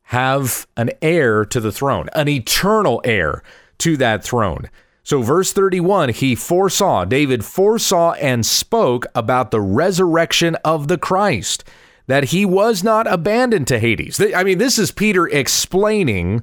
have 0.05 0.67
an 0.77 0.91
heir 1.01 1.45
to 1.45 1.61
the 1.61 1.71
throne, 1.71 2.09
an 2.17 2.27
eternal 2.27 3.01
heir 3.05 3.45
to 3.79 3.97
that 3.99 4.25
throne. 4.25 4.69
So, 5.05 5.23
verse 5.23 5.53
31, 5.53 6.09
he 6.09 6.35
foresaw, 6.35 7.05
David 7.05 7.45
foresaw 7.45 8.15
and 8.15 8.45
spoke 8.45 9.07
about 9.15 9.53
the 9.53 9.61
resurrection 9.61 10.57
of 10.65 10.89
the 10.89 10.99
Christ 10.99 11.63
that 12.11 12.25
he 12.25 12.45
was 12.45 12.83
not 12.83 13.07
abandoned 13.07 13.69
to 13.69 13.79
Hades. 13.79 14.21
I 14.35 14.43
mean, 14.43 14.59
this 14.59 14.79
is 14.79 14.91
Peter 14.91 15.29
explaining 15.29 16.43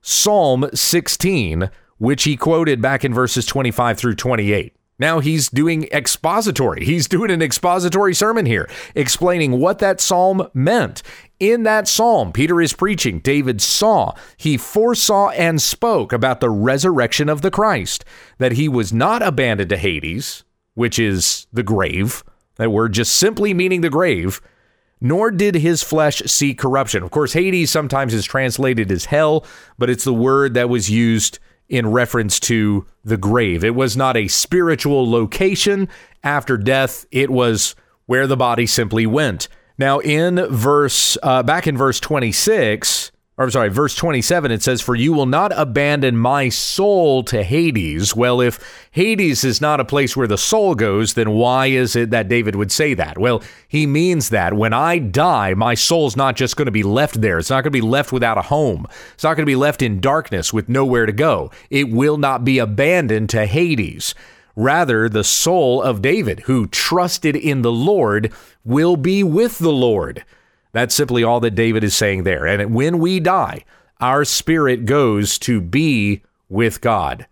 Psalm 0.00 0.68
16, 0.72 1.70
which 1.98 2.22
he 2.22 2.36
quoted 2.36 2.80
back 2.80 3.04
in 3.04 3.12
verses 3.12 3.44
25 3.44 3.98
through 3.98 4.14
28. 4.14 4.74
Now 5.00 5.20
he's 5.20 5.48
doing 5.48 5.88
expository. 5.92 6.84
He's 6.84 7.08
doing 7.08 7.30
an 7.30 7.42
expository 7.42 8.14
sermon 8.14 8.46
here, 8.46 8.68
explaining 8.94 9.58
what 9.58 9.80
that 9.80 10.00
psalm 10.00 10.48
meant. 10.54 11.02
In 11.38 11.64
that 11.64 11.88
psalm, 11.88 12.32
Peter 12.32 12.60
is 12.60 12.72
preaching. 12.72 13.20
David 13.20 13.60
saw, 13.60 14.14
he 14.36 14.56
foresaw 14.56 15.30
and 15.30 15.60
spoke 15.62 16.12
about 16.12 16.40
the 16.40 16.50
resurrection 16.50 17.28
of 17.28 17.42
the 17.42 17.50
Christ, 17.50 18.04
that 18.38 18.52
he 18.52 18.68
was 18.68 18.92
not 18.92 19.22
abandoned 19.22 19.70
to 19.70 19.76
Hades, 19.76 20.44
which 20.74 20.98
is 20.98 21.46
the 21.52 21.62
grave. 21.62 22.24
That 22.56 22.70
word 22.70 22.92
just 22.92 23.16
simply 23.16 23.54
meaning 23.54 23.80
the 23.80 23.90
grave 23.90 24.40
nor 25.00 25.30
did 25.30 25.54
his 25.54 25.82
flesh 25.82 26.22
see 26.26 26.54
corruption. 26.54 27.02
Of 27.02 27.10
course, 27.10 27.32
Hades 27.32 27.70
sometimes 27.70 28.14
is 28.14 28.24
translated 28.24 28.90
as 28.90 29.06
hell, 29.06 29.44
but 29.78 29.90
it's 29.90 30.04
the 30.04 30.14
word 30.14 30.54
that 30.54 30.68
was 30.68 30.90
used 30.90 31.38
in 31.68 31.90
reference 31.90 32.40
to 32.40 32.86
the 33.04 33.16
grave. 33.16 33.62
It 33.62 33.74
was 33.74 33.96
not 33.96 34.16
a 34.16 34.28
spiritual 34.28 35.10
location 35.10 35.88
after 36.24 36.56
death, 36.56 37.06
it 37.10 37.30
was 37.30 37.74
where 38.06 38.26
the 38.26 38.36
body 38.36 38.66
simply 38.66 39.06
went. 39.06 39.48
Now, 39.76 40.00
in 40.00 40.36
verse, 40.50 41.16
uh, 41.22 41.42
back 41.42 41.66
in 41.66 41.76
verse 41.76 42.00
26, 42.00 43.12
or 43.38 43.44
I'm 43.44 43.52
sorry, 43.52 43.68
verse 43.68 43.94
27, 43.94 44.50
it 44.50 44.64
says, 44.64 44.80
For 44.80 44.96
you 44.96 45.12
will 45.12 45.24
not 45.24 45.52
abandon 45.56 46.16
my 46.16 46.48
soul 46.48 47.22
to 47.22 47.44
Hades. 47.44 48.16
Well, 48.16 48.40
if 48.40 48.58
Hades 48.90 49.44
is 49.44 49.60
not 49.60 49.78
a 49.78 49.84
place 49.84 50.16
where 50.16 50.26
the 50.26 50.36
soul 50.36 50.74
goes, 50.74 51.14
then 51.14 51.30
why 51.30 51.66
is 51.66 51.94
it 51.94 52.10
that 52.10 52.26
David 52.26 52.56
would 52.56 52.72
say 52.72 52.94
that? 52.94 53.16
Well, 53.16 53.40
he 53.68 53.86
means 53.86 54.30
that 54.30 54.54
when 54.54 54.72
I 54.72 54.98
die, 54.98 55.54
my 55.54 55.74
soul's 55.74 56.16
not 56.16 56.34
just 56.34 56.56
going 56.56 56.66
to 56.66 56.72
be 56.72 56.82
left 56.82 57.20
there. 57.20 57.38
It's 57.38 57.48
not 57.48 57.62
going 57.62 57.70
to 57.72 57.80
be 57.80 57.80
left 57.80 58.10
without 58.10 58.38
a 58.38 58.42
home. 58.42 58.88
It's 59.14 59.22
not 59.22 59.36
going 59.36 59.46
to 59.46 59.50
be 59.50 59.54
left 59.54 59.82
in 59.82 60.00
darkness 60.00 60.52
with 60.52 60.68
nowhere 60.68 61.06
to 61.06 61.12
go. 61.12 61.52
It 61.70 61.90
will 61.90 62.16
not 62.16 62.44
be 62.44 62.58
abandoned 62.58 63.30
to 63.30 63.46
Hades. 63.46 64.16
Rather, 64.56 65.08
the 65.08 65.22
soul 65.22 65.80
of 65.80 66.02
David, 66.02 66.40
who 66.40 66.66
trusted 66.66 67.36
in 67.36 67.62
the 67.62 67.70
Lord, 67.70 68.32
will 68.64 68.96
be 68.96 69.22
with 69.22 69.58
the 69.60 69.72
Lord. 69.72 70.24
That's 70.72 70.94
simply 70.94 71.24
all 71.24 71.40
that 71.40 71.54
David 71.54 71.84
is 71.84 71.94
saying 71.94 72.24
there. 72.24 72.46
And 72.46 72.74
when 72.74 72.98
we 72.98 73.20
die, 73.20 73.64
our 74.00 74.24
spirit 74.24 74.84
goes 74.84 75.38
to 75.40 75.60
be 75.60 76.22
with 76.48 76.80
God. 76.80 77.26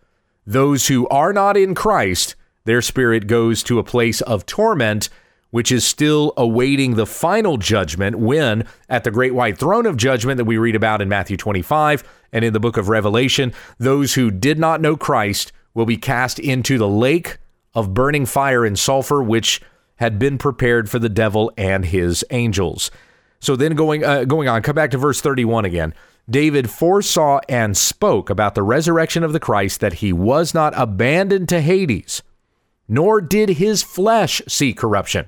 Those 0.46 0.88
who 0.88 1.08
are 1.08 1.32
not 1.32 1.56
in 1.56 1.74
Christ, 1.74 2.34
their 2.64 2.82
spirit 2.82 3.26
goes 3.26 3.62
to 3.64 3.78
a 3.78 3.84
place 3.84 4.20
of 4.22 4.46
torment, 4.46 5.08
which 5.50 5.70
is 5.70 5.86
still 5.86 6.32
awaiting 6.36 6.94
the 6.94 7.06
final 7.06 7.56
judgment 7.56 8.18
when, 8.18 8.66
at 8.88 9.04
the 9.04 9.10
great 9.10 9.34
white 9.34 9.58
throne 9.58 9.86
of 9.86 9.96
judgment 9.96 10.36
that 10.38 10.44
we 10.44 10.58
read 10.58 10.74
about 10.74 11.00
in 11.00 11.08
Matthew 11.08 11.36
25 11.36 12.04
and 12.32 12.44
in 12.44 12.52
the 12.52 12.60
book 12.60 12.76
of 12.76 12.88
Revelation, 12.88 13.52
those 13.78 14.14
who 14.14 14.30
did 14.30 14.58
not 14.58 14.80
know 14.80 14.96
Christ 14.96 15.52
will 15.74 15.86
be 15.86 15.96
cast 15.96 16.38
into 16.38 16.78
the 16.78 16.88
lake 16.88 17.38
of 17.74 17.94
burning 17.94 18.26
fire 18.26 18.64
and 18.64 18.78
sulfur, 18.78 19.22
which 19.22 19.60
had 19.96 20.18
been 20.18 20.38
prepared 20.38 20.90
for 20.90 20.98
the 20.98 21.08
devil 21.08 21.52
and 21.56 21.84
his 21.84 22.24
angels. 22.30 22.90
So 23.46 23.54
then 23.54 23.76
going 23.76 24.04
uh, 24.04 24.24
going 24.24 24.48
on, 24.48 24.60
come 24.62 24.74
back 24.74 24.90
to 24.90 24.98
verse 24.98 25.20
31 25.20 25.64
again. 25.64 25.94
David 26.28 26.68
foresaw 26.68 27.38
and 27.48 27.76
spoke 27.76 28.28
about 28.28 28.56
the 28.56 28.64
resurrection 28.64 29.22
of 29.22 29.32
the 29.32 29.38
Christ 29.38 29.78
that 29.78 29.92
he 29.94 30.12
was 30.12 30.52
not 30.52 30.76
abandoned 30.76 31.48
to 31.50 31.60
Hades, 31.60 32.24
nor 32.88 33.20
did 33.20 33.50
his 33.50 33.84
flesh 33.84 34.42
see 34.48 34.74
corruption. 34.74 35.26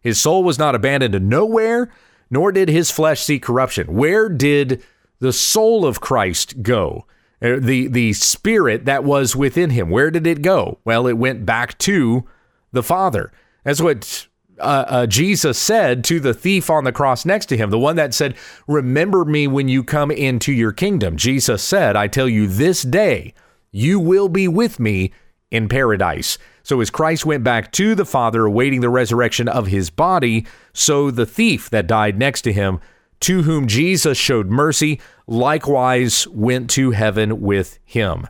His 0.00 0.20
soul 0.20 0.44
was 0.44 0.56
not 0.56 0.76
abandoned 0.76 1.14
to 1.14 1.18
nowhere, 1.18 1.90
nor 2.30 2.52
did 2.52 2.68
his 2.68 2.92
flesh 2.92 3.22
see 3.22 3.40
corruption. 3.40 3.92
Where 3.92 4.28
did 4.28 4.80
the 5.18 5.32
soul 5.32 5.84
of 5.84 6.00
Christ 6.00 6.62
go? 6.62 7.06
Uh, 7.42 7.56
the 7.58 7.88
the 7.88 8.12
spirit 8.12 8.84
that 8.84 9.02
was 9.02 9.34
within 9.34 9.70
him, 9.70 9.90
where 9.90 10.12
did 10.12 10.28
it 10.28 10.42
go? 10.42 10.78
Well, 10.84 11.08
it 11.08 11.14
went 11.14 11.44
back 11.44 11.76
to 11.78 12.24
the 12.70 12.84
Father. 12.84 13.32
That's 13.64 13.80
what 13.80 14.27
uh, 14.60 14.84
uh, 14.88 15.06
Jesus 15.06 15.58
said 15.58 16.04
to 16.04 16.20
the 16.20 16.34
thief 16.34 16.70
on 16.70 16.84
the 16.84 16.92
cross 16.92 17.24
next 17.24 17.46
to 17.46 17.56
him, 17.56 17.70
the 17.70 17.78
one 17.78 17.96
that 17.96 18.14
said, 18.14 18.34
Remember 18.66 19.24
me 19.24 19.46
when 19.46 19.68
you 19.68 19.82
come 19.82 20.10
into 20.10 20.52
your 20.52 20.72
kingdom. 20.72 21.16
Jesus 21.16 21.62
said, 21.62 21.96
I 21.96 22.08
tell 22.08 22.28
you 22.28 22.46
this 22.46 22.82
day, 22.82 23.34
you 23.70 24.00
will 24.00 24.28
be 24.28 24.48
with 24.48 24.80
me 24.80 25.12
in 25.50 25.68
paradise. 25.68 26.38
So 26.62 26.80
as 26.80 26.90
Christ 26.90 27.24
went 27.24 27.44
back 27.44 27.72
to 27.72 27.94
the 27.94 28.04
Father, 28.04 28.44
awaiting 28.44 28.80
the 28.80 28.90
resurrection 28.90 29.48
of 29.48 29.68
his 29.68 29.90
body, 29.90 30.46
so 30.72 31.10
the 31.10 31.26
thief 31.26 31.70
that 31.70 31.86
died 31.86 32.18
next 32.18 32.42
to 32.42 32.52
him, 32.52 32.80
to 33.20 33.42
whom 33.42 33.66
Jesus 33.66 34.18
showed 34.18 34.48
mercy, 34.48 35.00
likewise 35.26 36.28
went 36.28 36.70
to 36.70 36.92
heaven 36.92 37.40
with 37.40 37.78
him. 37.84 38.26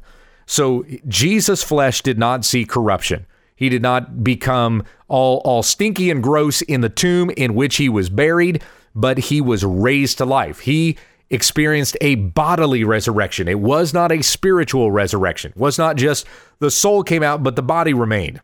So 0.47 0.85
Jesus' 1.07 1.63
flesh 1.63 2.01
did 2.01 2.19
not 2.19 2.45
see 2.45 2.65
corruption. 2.65 3.27
He 3.59 3.69
did 3.69 3.83
not 3.83 4.23
become 4.23 4.85
all, 5.09 5.39
all 5.45 5.65
stinky 5.65 6.13
and 6.13 6.23
gross 6.23 6.63
in 6.63 6.81
the 6.81 6.89
tomb 6.89 7.31
in 7.31 7.57
which 7.57 7.77
he 7.77 7.89
was 7.89 8.09
buried, 8.09 8.63
but 8.95 9.19
he 9.19 9.41
was 9.41 9.65
raised 9.65 10.19
to 10.19 10.25
life. 10.25 10.61
He 10.61 10.97
experienced 11.29 11.97
a 12.01 12.15
bodily 12.15 12.85
resurrection. 12.85 13.49
It 13.49 13.59
was 13.59 13.93
not 13.93 14.13
a 14.13 14.23
spiritual 14.23 14.93
resurrection. 14.93 15.51
It 15.57 15.61
was 15.61 15.77
not 15.77 15.97
just 15.97 16.25
the 16.61 16.71
soul 16.71 17.03
came 17.03 17.25
out, 17.25 17.43
but 17.43 17.57
the 17.57 17.63
body 17.63 17.93
remained, 17.93 18.41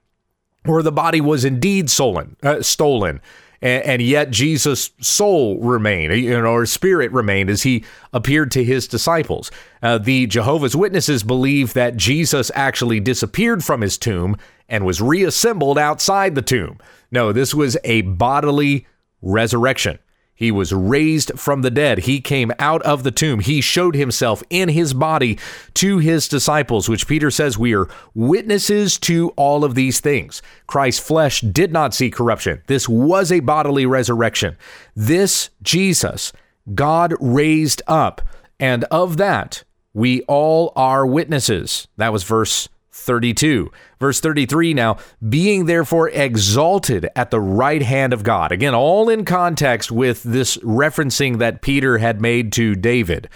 or 0.67 0.83
the 0.83 0.91
body 0.91 1.21
was 1.21 1.45
indeed 1.45 1.91
stolen. 1.91 2.37
Uh, 2.43 2.61
stolen 2.61 3.21
and, 3.65 3.83
and 3.85 4.03
yet 4.03 4.31
Jesus' 4.31 4.91
soul 5.01 5.59
remained, 5.59 6.15
you 6.15 6.41
know, 6.41 6.53
or 6.53 6.67
spirit 6.67 7.11
remained 7.11 7.51
as 7.51 7.65
he 7.65 7.85
appeared 8.13 8.53
to 8.53 8.63
his 8.63 8.87
disciples. 8.87 9.51
Uh, 9.83 9.99
the 9.99 10.27
Jehovah's 10.27 10.77
Witnesses 10.77 11.25
believe 11.25 11.73
that 11.73 11.97
Jesus 11.97 12.53
actually 12.55 13.01
disappeared 13.01 13.65
from 13.65 13.81
his 13.81 13.99
tomb 13.99 14.37
and 14.69 14.87
was 14.87 15.01
reassembled 15.01 15.79
outside 15.79 16.35
the 16.35 16.43
tomb. 16.43 16.79
No, 17.11 17.33
this 17.33 17.55
was 17.55 17.77
a 17.85 18.03
bodily 18.03 18.87
resurrection. 19.23 19.99
He 20.35 20.51
was 20.51 20.73
raised 20.73 21.39
from 21.39 21.63
the 21.63 21.71
dead. 21.71 21.99
He 21.99 22.21
came 22.21 22.53
out 22.59 22.83
of 22.83 23.05
the 23.05 23.13
tomb. 23.13 23.41
He 23.41 23.61
showed 23.61 23.95
himself 23.95 24.43
in 24.51 24.69
his 24.69 24.93
body 24.93 25.39
to 25.75 25.99
his 25.99 26.29
disciples, 26.29 26.89
which 26.89 27.07
Peter 27.07 27.31
says 27.31 27.57
we 27.57 27.75
are 27.75 27.89
witnesses 28.15 28.99
to 29.01 29.31
all 29.37 29.65
of 29.65 29.75
these 29.75 30.01
things. 30.01 30.43
Christ's 30.67 31.07
flesh 31.07 31.41
did 31.41 31.73
not 31.73 31.95
see 31.95 32.11
corruption. 32.11 32.63
This 32.67 32.89
was 32.89 33.31
a 33.31 33.41
bodily 33.41 33.87
resurrection. 33.87 34.57
This 34.97 35.51
Jesus, 35.63 36.33
God 36.75 37.15
raised 37.21 37.83
up, 37.87 38.21
and 38.59 38.85
of 38.85 39.17
that 39.19 39.63
we 39.93 40.23
all 40.23 40.73
are 40.75 41.07
witnesses. 41.07 41.87
That 41.97 42.13
was 42.13 42.25
verse 42.25 42.69
32. 42.95 43.71
Verse 43.99 44.21
33 44.21 44.73
now, 44.73 44.97
being 45.29 45.67
therefore 45.67 46.09
exalted 46.11 47.09
at 47.17 47.31
the 47.31 47.41
right 47.41 47.83
hand 47.83 48.13
of 48.13 48.23
God. 48.23 48.53
Again, 48.53 48.75
all 48.75 49.09
in 49.09 49.25
context 49.25 49.91
with 49.91 50.23
this 50.23 50.57
referencing 50.59 51.39
that 51.39 51.61
Peter 51.61 51.99
had 51.99 52.21
made 52.21 52.53
to 52.53 52.75
David. 52.77 53.29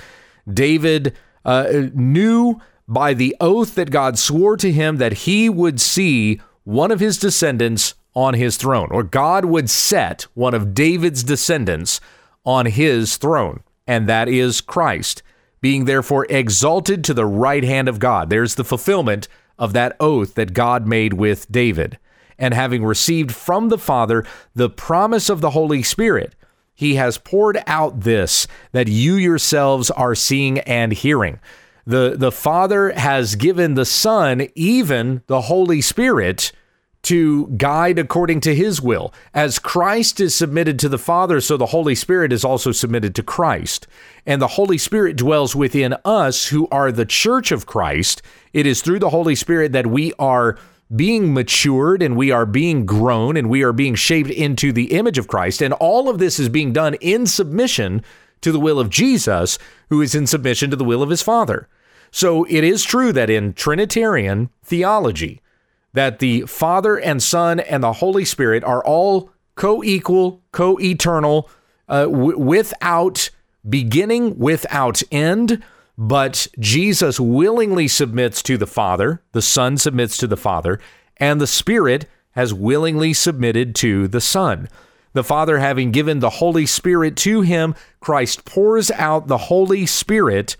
David 0.50 1.14
uh, 1.44 1.88
knew 1.92 2.60
by 2.86 3.14
the 3.14 3.36
oath 3.40 3.74
that 3.74 3.90
God 3.90 4.18
swore 4.18 4.56
to 4.56 4.70
him 4.72 4.96
that 4.96 5.12
he 5.12 5.48
would 5.50 5.80
see 5.80 6.40
one 6.64 6.90
of 6.90 7.00
his 7.00 7.18
descendants 7.18 7.94
on 8.14 8.34
his 8.34 8.56
throne, 8.56 8.88
or 8.90 9.02
God 9.02 9.44
would 9.44 9.68
set 9.68 10.22
one 10.34 10.54
of 10.54 10.72
David's 10.72 11.22
descendants 11.22 12.00
on 12.44 12.66
his 12.66 13.16
throne. 13.16 13.60
and 13.86 14.06
that 14.06 14.28
is 14.28 14.60
Christ, 14.60 15.22
being 15.62 15.86
therefore 15.86 16.26
exalted 16.28 17.02
to 17.04 17.14
the 17.14 17.24
right 17.24 17.64
hand 17.64 17.88
of 17.88 17.98
God. 17.98 18.28
There's 18.28 18.54
the 18.56 18.64
fulfillment 18.64 19.28
of 19.58 19.72
that 19.72 19.96
oath 20.00 20.34
that 20.34 20.54
God 20.54 20.86
made 20.86 21.14
with 21.14 21.50
David. 21.50 21.98
And 22.38 22.54
having 22.54 22.84
received 22.84 23.32
from 23.32 23.68
the 23.68 23.78
Father 23.78 24.24
the 24.54 24.70
promise 24.70 25.28
of 25.28 25.40
the 25.40 25.50
Holy 25.50 25.82
Spirit, 25.82 26.34
he 26.74 26.94
has 26.94 27.18
poured 27.18 27.60
out 27.66 28.02
this 28.02 28.46
that 28.70 28.86
you 28.86 29.16
yourselves 29.16 29.90
are 29.90 30.14
seeing 30.14 30.60
and 30.60 30.92
hearing. 30.92 31.40
The, 31.84 32.14
the 32.16 32.30
Father 32.30 32.92
has 32.92 33.34
given 33.34 33.74
the 33.74 33.84
Son, 33.84 34.46
even 34.54 35.22
the 35.26 35.40
Holy 35.42 35.80
Spirit, 35.80 36.52
to 37.02 37.46
guide 37.56 37.98
according 37.98 38.40
to 38.40 38.54
his 38.54 38.82
will. 38.82 39.14
As 39.32 39.58
Christ 39.58 40.20
is 40.20 40.34
submitted 40.34 40.78
to 40.80 40.88
the 40.88 40.98
Father, 40.98 41.40
so 41.40 41.56
the 41.56 41.66
Holy 41.66 41.94
Spirit 41.94 42.32
is 42.32 42.44
also 42.44 42.72
submitted 42.72 43.14
to 43.14 43.22
Christ. 43.22 43.86
And 44.26 44.42
the 44.42 44.48
Holy 44.48 44.78
Spirit 44.78 45.16
dwells 45.16 45.54
within 45.54 45.94
us 46.04 46.48
who 46.48 46.68
are 46.70 46.90
the 46.90 47.06
church 47.06 47.52
of 47.52 47.66
Christ. 47.66 48.20
It 48.52 48.66
is 48.66 48.82
through 48.82 48.98
the 48.98 49.10
Holy 49.10 49.34
Spirit 49.34 49.72
that 49.72 49.86
we 49.86 50.12
are 50.18 50.58
being 50.94 51.34
matured 51.34 52.02
and 52.02 52.16
we 52.16 52.30
are 52.30 52.46
being 52.46 52.86
grown 52.86 53.36
and 53.36 53.48
we 53.48 53.62
are 53.62 53.72
being 53.72 53.94
shaped 53.94 54.30
into 54.30 54.72
the 54.72 54.92
image 54.92 55.18
of 55.18 55.28
Christ. 55.28 55.62
And 55.62 55.74
all 55.74 56.08
of 56.08 56.18
this 56.18 56.38
is 56.38 56.48
being 56.48 56.72
done 56.72 56.94
in 56.94 57.26
submission 57.26 58.02
to 58.40 58.52
the 58.52 58.60
will 58.60 58.80
of 58.80 58.90
Jesus, 58.90 59.58
who 59.90 60.00
is 60.00 60.14
in 60.14 60.26
submission 60.26 60.70
to 60.70 60.76
the 60.76 60.84
will 60.84 61.02
of 61.02 61.10
his 61.10 61.22
Father. 61.22 61.68
So 62.10 62.44
it 62.44 62.64
is 62.64 62.84
true 62.84 63.12
that 63.12 63.30
in 63.30 63.52
Trinitarian 63.52 64.50
theology, 64.62 65.42
that 65.92 66.18
the 66.18 66.42
Father 66.42 66.96
and 66.96 67.22
Son 67.22 67.60
and 67.60 67.82
the 67.82 67.94
Holy 67.94 68.24
Spirit 68.24 68.62
are 68.64 68.84
all 68.84 69.30
co 69.54 69.82
equal, 69.82 70.42
co 70.52 70.78
eternal, 70.80 71.50
uh, 71.88 72.04
w- 72.04 72.38
without 72.38 73.30
beginning, 73.68 74.38
without 74.38 75.02
end. 75.10 75.62
But 75.96 76.46
Jesus 76.60 77.18
willingly 77.18 77.88
submits 77.88 78.42
to 78.44 78.56
the 78.56 78.68
Father, 78.68 79.20
the 79.32 79.42
Son 79.42 79.76
submits 79.76 80.16
to 80.18 80.28
the 80.28 80.36
Father, 80.36 80.78
and 81.16 81.40
the 81.40 81.46
Spirit 81.46 82.06
has 82.32 82.54
willingly 82.54 83.12
submitted 83.12 83.74
to 83.76 84.06
the 84.06 84.20
Son. 84.20 84.68
The 85.12 85.24
Father 85.24 85.58
having 85.58 85.90
given 85.90 86.20
the 86.20 86.30
Holy 86.30 86.66
Spirit 86.66 87.16
to 87.16 87.40
him, 87.40 87.74
Christ 87.98 88.44
pours 88.44 88.92
out 88.92 89.26
the 89.26 89.38
Holy 89.38 89.86
Spirit. 89.86 90.56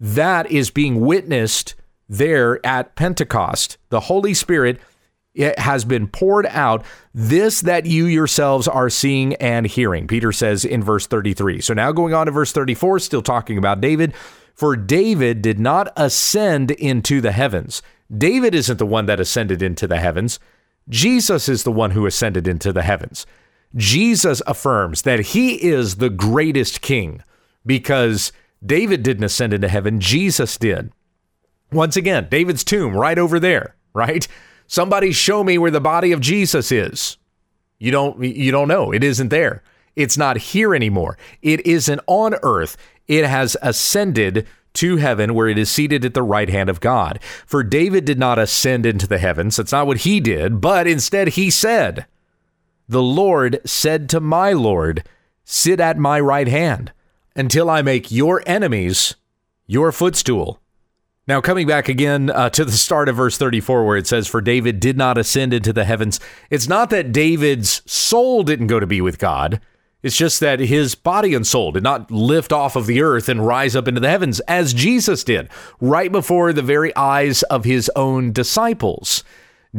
That 0.00 0.50
is 0.50 0.70
being 0.70 1.00
witnessed 1.00 1.76
there 2.12 2.64
at 2.64 2.94
Pentecost. 2.94 3.78
The 3.88 4.00
Holy 4.00 4.34
Spirit 4.34 4.78
eh, 5.36 5.54
has 5.58 5.84
been 5.84 6.06
poured 6.06 6.46
out, 6.46 6.84
this 7.14 7.62
that 7.62 7.86
you 7.86 8.04
yourselves 8.04 8.68
are 8.68 8.90
seeing 8.90 9.34
and 9.36 9.66
hearing. 9.66 10.06
Peter 10.06 10.30
says 10.30 10.64
in 10.64 10.82
verse 10.82 11.06
33. 11.06 11.62
So 11.62 11.72
now 11.72 11.90
going 11.90 12.12
on 12.12 12.26
to 12.26 12.32
verse 12.32 12.52
34, 12.52 12.98
still 12.98 13.22
talking 13.22 13.56
about 13.56 13.80
David. 13.80 14.12
For 14.54 14.76
David 14.76 15.40
did 15.40 15.58
not 15.58 15.90
ascend 15.96 16.70
into 16.72 17.22
the 17.22 17.32
heavens. 17.32 17.80
David 18.14 18.54
isn't 18.54 18.78
the 18.78 18.86
one 18.86 19.06
that 19.06 19.20
ascended 19.20 19.62
into 19.62 19.86
the 19.86 19.98
heavens. 19.98 20.38
Jesus 20.88 21.48
is 21.48 21.62
the 21.64 21.72
one 21.72 21.92
who 21.92 22.04
ascended 22.04 22.46
into 22.46 22.72
the 22.72 22.82
heavens. 22.82 23.24
Jesus 23.74 24.42
affirms 24.46 25.02
that 25.02 25.20
he 25.20 25.54
is 25.54 25.96
the 25.96 26.10
greatest 26.10 26.82
king 26.82 27.22
because 27.64 28.32
David 28.64 29.02
didn't 29.02 29.24
ascend 29.24 29.54
into 29.54 29.68
heaven, 29.68 29.98
Jesus 29.98 30.58
did. 30.58 30.92
Once 31.72 31.96
again, 31.96 32.28
David's 32.30 32.64
tomb 32.64 32.94
right 32.94 33.18
over 33.18 33.40
there, 33.40 33.74
right? 33.94 34.26
Somebody 34.66 35.12
show 35.12 35.42
me 35.42 35.58
where 35.58 35.70
the 35.70 35.80
body 35.80 36.12
of 36.12 36.20
Jesus 36.20 36.70
is. 36.70 37.16
You 37.78 37.90
don't 37.90 38.22
you 38.22 38.52
don't 38.52 38.68
know. 38.68 38.92
It 38.92 39.02
isn't 39.02 39.28
there. 39.28 39.62
It's 39.96 40.16
not 40.16 40.38
here 40.38 40.74
anymore. 40.74 41.18
It 41.42 41.66
isn't 41.66 42.00
on 42.06 42.36
earth. 42.42 42.76
It 43.08 43.26
has 43.26 43.56
ascended 43.60 44.46
to 44.74 44.96
heaven 44.96 45.34
where 45.34 45.48
it 45.48 45.58
is 45.58 45.70
seated 45.70 46.04
at 46.04 46.14
the 46.14 46.22
right 46.22 46.48
hand 46.48 46.70
of 46.70 46.80
God. 46.80 47.18
For 47.46 47.62
David 47.62 48.04
did 48.04 48.18
not 48.18 48.38
ascend 48.38 48.86
into 48.86 49.06
the 49.06 49.18
heavens. 49.18 49.56
That's 49.56 49.72
not 49.72 49.86
what 49.86 49.98
he 49.98 50.20
did, 50.20 50.60
but 50.60 50.86
instead 50.86 51.28
he 51.28 51.50
said, 51.50 52.06
The 52.88 53.02
Lord 53.02 53.60
said 53.64 54.08
to 54.10 54.20
my 54.20 54.52
Lord, 54.52 55.04
Sit 55.44 55.80
at 55.80 55.98
my 55.98 56.20
right 56.20 56.48
hand 56.48 56.92
until 57.34 57.68
I 57.68 57.82
make 57.82 58.10
your 58.10 58.42
enemies 58.46 59.16
your 59.66 59.92
footstool. 59.92 60.60
Now, 61.28 61.40
coming 61.40 61.68
back 61.68 61.88
again 61.88 62.30
uh, 62.30 62.50
to 62.50 62.64
the 62.64 62.72
start 62.72 63.08
of 63.08 63.14
verse 63.14 63.38
34, 63.38 63.86
where 63.86 63.96
it 63.96 64.08
says, 64.08 64.26
For 64.26 64.40
David 64.40 64.80
did 64.80 64.96
not 64.96 65.16
ascend 65.16 65.54
into 65.54 65.72
the 65.72 65.84
heavens, 65.84 66.18
it's 66.50 66.66
not 66.66 66.90
that 66.90 67.12
David's 67.12 67.80
soul 67.90 68.42
didn't 68.42 68.66
go 68.66 68.80
to 68.80 68.88
be 68.88 69.00
with 69.00 69.20
God. 69.20 69.60
It's 70.02 70.16
just 70.16 70.40
that 70.40 70.58
his 70.58 70.96
body 70.96 71.32
and 71.32 71.46
soul 71.46 71.70
did 71.70 71.84
not 71.84 72.10
lift 72.10 72.52
off 72.52 72.74
of 72.74 72.86
the 72.86 73.02
earth 73.02 73.28
and 73.28 73.46
rise 73.46 73.76
up 73.76 73.86
into 73.86 74.00
the 74.00 74.10
heavens 74.10 74.40
as 74.40 74.74
Jesus 74.74 75.22
did, 75.22 75.48
right 75.80 76.10
before 76.10 76.52
the 76.52 76.60
very 76.60 76.94
eyes 76.96 77.44
of 77.44 77.64
his 77.64 77.88
own 77.94 78.32
disciples. 78.32 79.22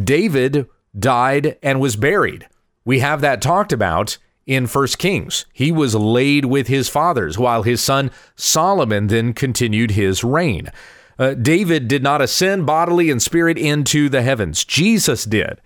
David 0.01 0.69
died 0.97 1.57
and 1.61 1.81
was 1.81 1.97
buried. 1.97 2.47
We 2.85 2.99
have 2.99 3.19
that 3.19 3.41
talked 3.41 3.73
about 3.73 4.17
in 4.45 4.67
First 4.67 4.97
Kings. 4.97 5.45
He 5.51 5.73
was 5.73 5.93
laid 5.93 6.45
with 6.45 6.67
his 6.67 6.87
fathers, 6.87 7.37
while 7.37 7.63
his 7.63 7.81
son 7.81 8.09
Solomon 8.37 9.07
then 9.07 9.33
continued 9.33 9.91
his 9.91 10.23
reign. 10.23 10.71
Uh, 11.17 11.33
David 11.33 11.87
did 11.87 12.03
not 12.03 12.21
ascend 12.21 12.65
bodily 12.65 13.09
and 13.09 13.21
spirit 13.21 13.57
into 13.57 14.09
the 14.09 14.21
heavens. 14.21 14.65
Jesus 14.65 15.25
did. 15.25 15.61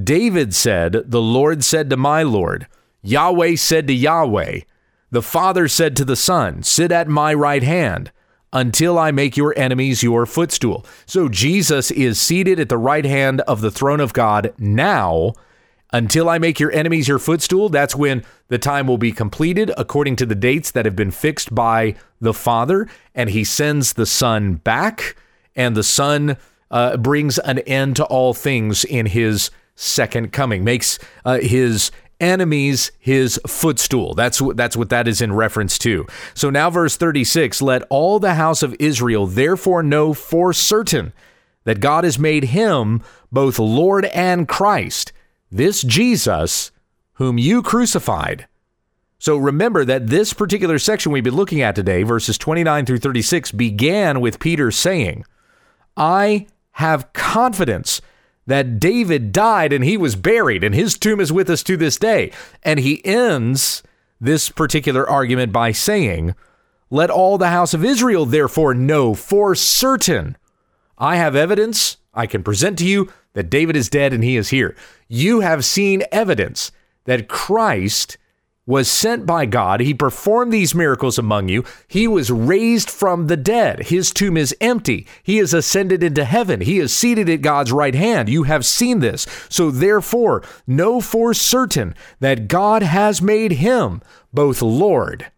David 0.00 0.54
said, 0.54 1.04
The 1.06 1.22
Lord 1.22 1.64
said 1.64 1.90
to 1.90 1.96
my 1.96 2.22
Lord, 2.22 2.66
Yahweh 3.02 3.56
said 3.56 3.86
to 3.88 3.92
Yahweh, 3.92 4.60
The 5.10 5.22
Father 5.22 5.68
said 5.68 5.96
to 5.96 6.04
the 6.04 6.16
Son, 6.16 6.62
Sit 6.62 6.90
at 6.90 7.08
my 7.08 7.34
right 7.34 7.62
hand 7.62 8.10
until 8.52 8.98
I 8.98 9.10
make 9.10 9.36
your 9.36 9.52
enemies 9.58 10.02
your 10.02 10.26
footstool. 10.26 10.86
So 11.06 11.28
Jesus 11.28 11.90
is 11.90 12.20
seated 12.20 12.60
at 12.60 12.68
the 12.68 12.78
right 12.78 13.04
hand 13.04 13.40
of 13.42 13.60
the 13.60 13.70
throne 13.70 14.00
of 14.00 14.12
God 14.12 14.54
now 14.58 15.34
until 15.94 16.28
I 16.28 16.38
make 16.38 16.58
your 16.58 16.72
enemies 16.72 17.06
your 17.06 17.20
footstool, 17.20 17.68
that's 17.68 17.94
when 17.94 18.24
the 18.48 18.58
time 18.58 18.88
will 18.88 18.98
be 18.98 19.12
completed 19.12 19.70
according 19.78 20.16
to 20.16 20.26
the 20.26 20.34
dates 20.34 20.72
that 20.72 20.86
have 20.86 20.96
been 20.96 21.12
fixed 21.12 21.54
by 21.54 21.94
the 22.20 22.34
Father. 22.34 22.88
And 23.14 23.30
he 23.30 23.44
sends 23.44 23.92
the 23.92 24.04
Son 24.04 24.54
back, 24.54 25.14
and 25.54 25.76
the 25.76 25.84
Son 25.84 26.36
uh, 26.72 26.96
brings 26.96 27.38
an 27.38 27.60
end 27.60 27.94
to 27.96 28.04
all 28.06 28.34
things 28.34 28.84
in 28.84 29.06
his 29.06 29.52
second 29.76 30.32
coming, 30.32 30.64
makes 30.64 30.98
uh, 31.24 31.38
his 31.38 31.92
enemies 32.18 32.90
his 32.98 33.40
footstool. 33.46 34.14
That's 34.14 34.40
what 34.40 34.56
that's 34.56 34.76
what 34.76 34.88
that 34.88 35.06
is 35.06 35.20
in 35.20 35.32
reference 35.32 35.78
to. 35.80 36.06
So 36.34 36.50
now 36.50 36.70
verse 36.70 36.96
36, 36.96 37.62
let 37.62 37.82
all 37.88 38.18
the 38.18 38.34
house 38.34 38.64
of 38.64 38.74
Israel 38.80 39.28
therefore 39.28 39.84
know 39.84 40.12
for 40.12 40.52
certain 40.52 41.12
that 41.64 41.78
God 41.78 42.02
has 42.02 42.18
made 42.18 42.44
him 42.44 43.00
both 43.30 43.60
Lord 43.60 44.06
and 44.06 44.48
Christ 44.48 45.12
this 45.54 45.82
Jesus 45.82 46.72
whom 47.14 47.38
you 47.38 47.62
crucified. 47.62 48.48
So 49.18 49.36
remember 49.36 49.84
that 49.84 50.08
this 50.08 50.32
particular 50.32 50.80
section 50.80 51.12
we've 51.12 51.22
been 51.22 51.36
looking 51.36 51.62
at 51.62 51.76
today, 51.76 52.02
verses 52.02 52.36
29 52.36 52.84
through 52.84 52.98
36, 52.98 53.52
began 53.52 54.20
with 54.20 54.40
Peter 54.40 54.72
saying, 54.72 55.24
I 55.96 56.48
have 56.72 57.12
confidence 57.12 58.02
that 58.46 58.80
David 58.80 59.30
died 59.30 59.72
and 59.72 59.84
he 59.84 59.96
was 59.96 60.16
buried, 60.16 60.64
and 60.64 60.74
his 60.74 60.98
tomb 60.98 61.20
is 61.20 61.32
with 61.32 61.48
us 61.48 61.62
to 61.62 61.76
this 61.76 61.96
day. 61.96 62.32
And 62.64 62.80
he 62.80 63.04
ends 63.04 63.84
this 64.20 64.50
particular 64.50 65.08
argument 65.08 65.52
by 65.52 65.70
saying, 65.70 66.34
Let 66.90 67.10
all 67.10 67.38
the 67.38 67.50
house 67.50 67.74
of 67.74 67.84
Israel 67.84 68.26
therefore 68.26 68.74
know 68.74 69.14
for 69.14 69.54
certain. 69.54 70.36
I 70.98 71.16
have 71.16 71.36
evidence 71.36 71.98
I 72.12 72.26
can 72.26 72.42
present 72.42 72.78
to 72.80 72.86
you 72.86 73.08
that 73.34 73.50
David 73.50 73.76
is 73.76 73.90
dead 73.90 74.12
and 74.12 74.24
he 74.24 74.36
is 74.36 74.48
here. 74.48 74.74
You 75.08 75.40
have 75.40 75.64
seen 75.64 76.02
evidence 76.10 76.72
that 77.04 77.28
Christ 77.28 78.16
was 78.66 78.90
sent 78.90 79.26
by 79.26 79.44
God. 79.44 79.80
He 79.80 79.92
performed 79.92 80.52
these 80.52 80.74
miracles 80.74 81.18
among 81.18 81.48
you. 81.48 81.64
He 81.86 82.08
was 82.08 82.30
raised 82.30 82.90
from 82.90 83.26
the 83.26 83.36
dead. 83.36 83.88
His 83.88 84.10
tomb 84.10 84.36
is 84.36 84.56
empty. 84.60 85.06
He 85.22 85.38
is 85.38 85.52
ascended 85.52 86.02
into 86.02 86.24
heaven. 86.24 86.62
He 86.62 86.78
is 86.78 86.94
seated 86.94 87.28
at 87.28 87.42
God's 87.42 87.72
right 87.72 87.94
hand. 87.94 88.28
You 88.28 88.44
have 88.44 88.64
seen 88.64 89.00
this. 89.00 89.26
So 89.50 89.70
therefore, 89.70 90.42
know 90.66 91.00
for 91.00 91.34
certain 91.34 91.94
that 92.20 92.48
God 92.48 92.82
has 92.82 93.20
made 93.20 93.52
him 93.52 94.00
both 94.32 94.62
Lord 94.62 95.30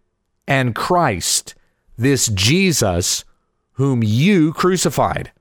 and 0.46 0.74
Christ, 0.74 1.54
this 1.98 2.28
Jesus 2.28 3.24
whom 3.72 4.04
you 4.04 4.52
crucified 4.52 5.32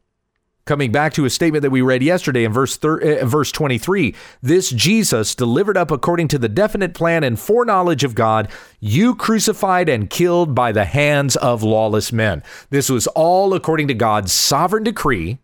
coming 0.65 0.91
back 0.91 1.13
to 1.13 1.25
a 1.25 1.29
statement 1.29 1.61
that 1.61 1.69
we 1.69 1.81
read 1.81 2.01
yesterday 2.01 2.43
in 2.43 2.51
verse 2.51 2.75
thir- 2.75 3.19
uh, 3.19 3.25
verse 3.25 3.51
23 3.51 4.15
this 4.41 4.71
Jesus 4.71 5.35
delivered 5.35 5.77
up 5.77 5.91
according 5.91 6.27
to 6.29 6.39
the 6.39 6.49
definite 6.49 6.95
plan 6.95 7.23
and 7.23 7.39
foreknowledge 7.39 8.03
of 8.03 8.15
God 8.15 8.49
you 8.79 9.13
crucified 9.13 9.87
and 9.89 10.09
killed 10.09 10.55
by 10.55 10.71
the 10.71 10.85
hands 10.85 11.35
of 11.35 11.63
lawless 11.63 12.11
men. 12.11 12.43
This 12.71 12.89
was 12.89 13.05
all 13.07 13.53
according 13.53 13.87
to 13.89 13.93
God's 13.93 14.33
sovereign 14.33 14.83
decree. 14.83 15.37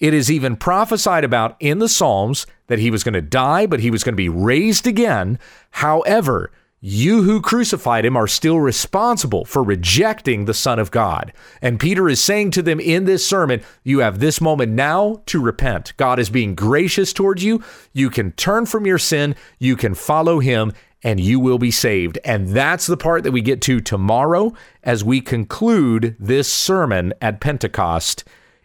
It 0.00 0.12
is 0.12 0.30
even 0.30 0.56
prophesied 0.56 1.22
about 1.22 1.56
in 1.60 1.78
the 1.78 1.88
Psalms 1.88 2.44
that 2.66 2.80
he 2.80 2.90
was 2.90 3.04
going 3.04 3.14
to 3.14 3.22
die 3.22 3.66
but 3.66 3.80
he 3.80 3.92
was 3.92 4.02
going 4.02 4.14
to 4.14 4.16
be 4.16 4.28
raised 4.28 4.88
again. 4.88 5.38
However 5.70 6.50
you 6.84 7.22
who 7.22 7.40
crucified 7.40 8.04
him 8.04 8.16
are 8.16 8.26
still 8.26 8.58
responsible 8.58 9.44
for 9.44 9.62
rejecting 9.62 10.44
the 10.44 10.52
Son 10.52 10.80
of 10.80 10.90
God. 10.90 11.32
And 11.62 11.78
Peter 11.78 12.08
is 12.08 12.20
saying 12.20 12.50
to 12.52 12.62
them 12.62 12.80
in 12.80 13.04
this 13.04 13.24
sermon, 13.24 13.62
you 13.84 14.00
have 14.00 14.18
this 14.18 14.40
moment 14.40 14.72
now 14.72 15.22
to 15.26 15.40
repent. 15.40 15.96
God 15.96 16.18
is 16.18 16.28
being 16.28 16.56
gracious 16.56 17.12
towards 17.12 17.44
you. 17.44 17.62
You 17.92 18.10
can 18.10 18.32
turn 18.32 18.66
from 18.66 18.84
your 18.84 18.98
sin, 18.98 19.36
you 19.60 19.76
can 19.76 19.94
follow 19.94 20.40
him, 20.40 20.72
and 21.04 21.20
you 21.20 21.38
will 21.38 21.58
be 21.58 21.70
saved. 21.70 22.18
And 22.24 22.48
that's 22.48 22.88
the 22.88 22.96
part 22.96 23.22
that 23.22 23.32
we 23.32 23.42
get 23.42 23.62
to 23.62 23.80
tomorrow 23.80 24.52
as 24.82 25.04
we 25.04 25.20
conclude 25.20 26.16
this 26.18 26.52
sermon 26.52 27.14
at 27.22 27.40
Pentecost 27.40 28.24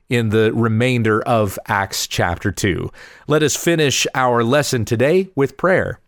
in 0.09 0.29
the 0.29 0.51
remainder 0.53 1.21
of 1.21 1.59
Acts 1.67 2.07
chapter 2.07 2.51
2. 2.51 2.89
Let 3.27 3.43
us 3.43 3.55
finish 3.55 4.07
our 4.15 4.43
lesson 4.43 4.85
today 4.85 5.29
with 5.35 5.55
prayer. 5.55 5.99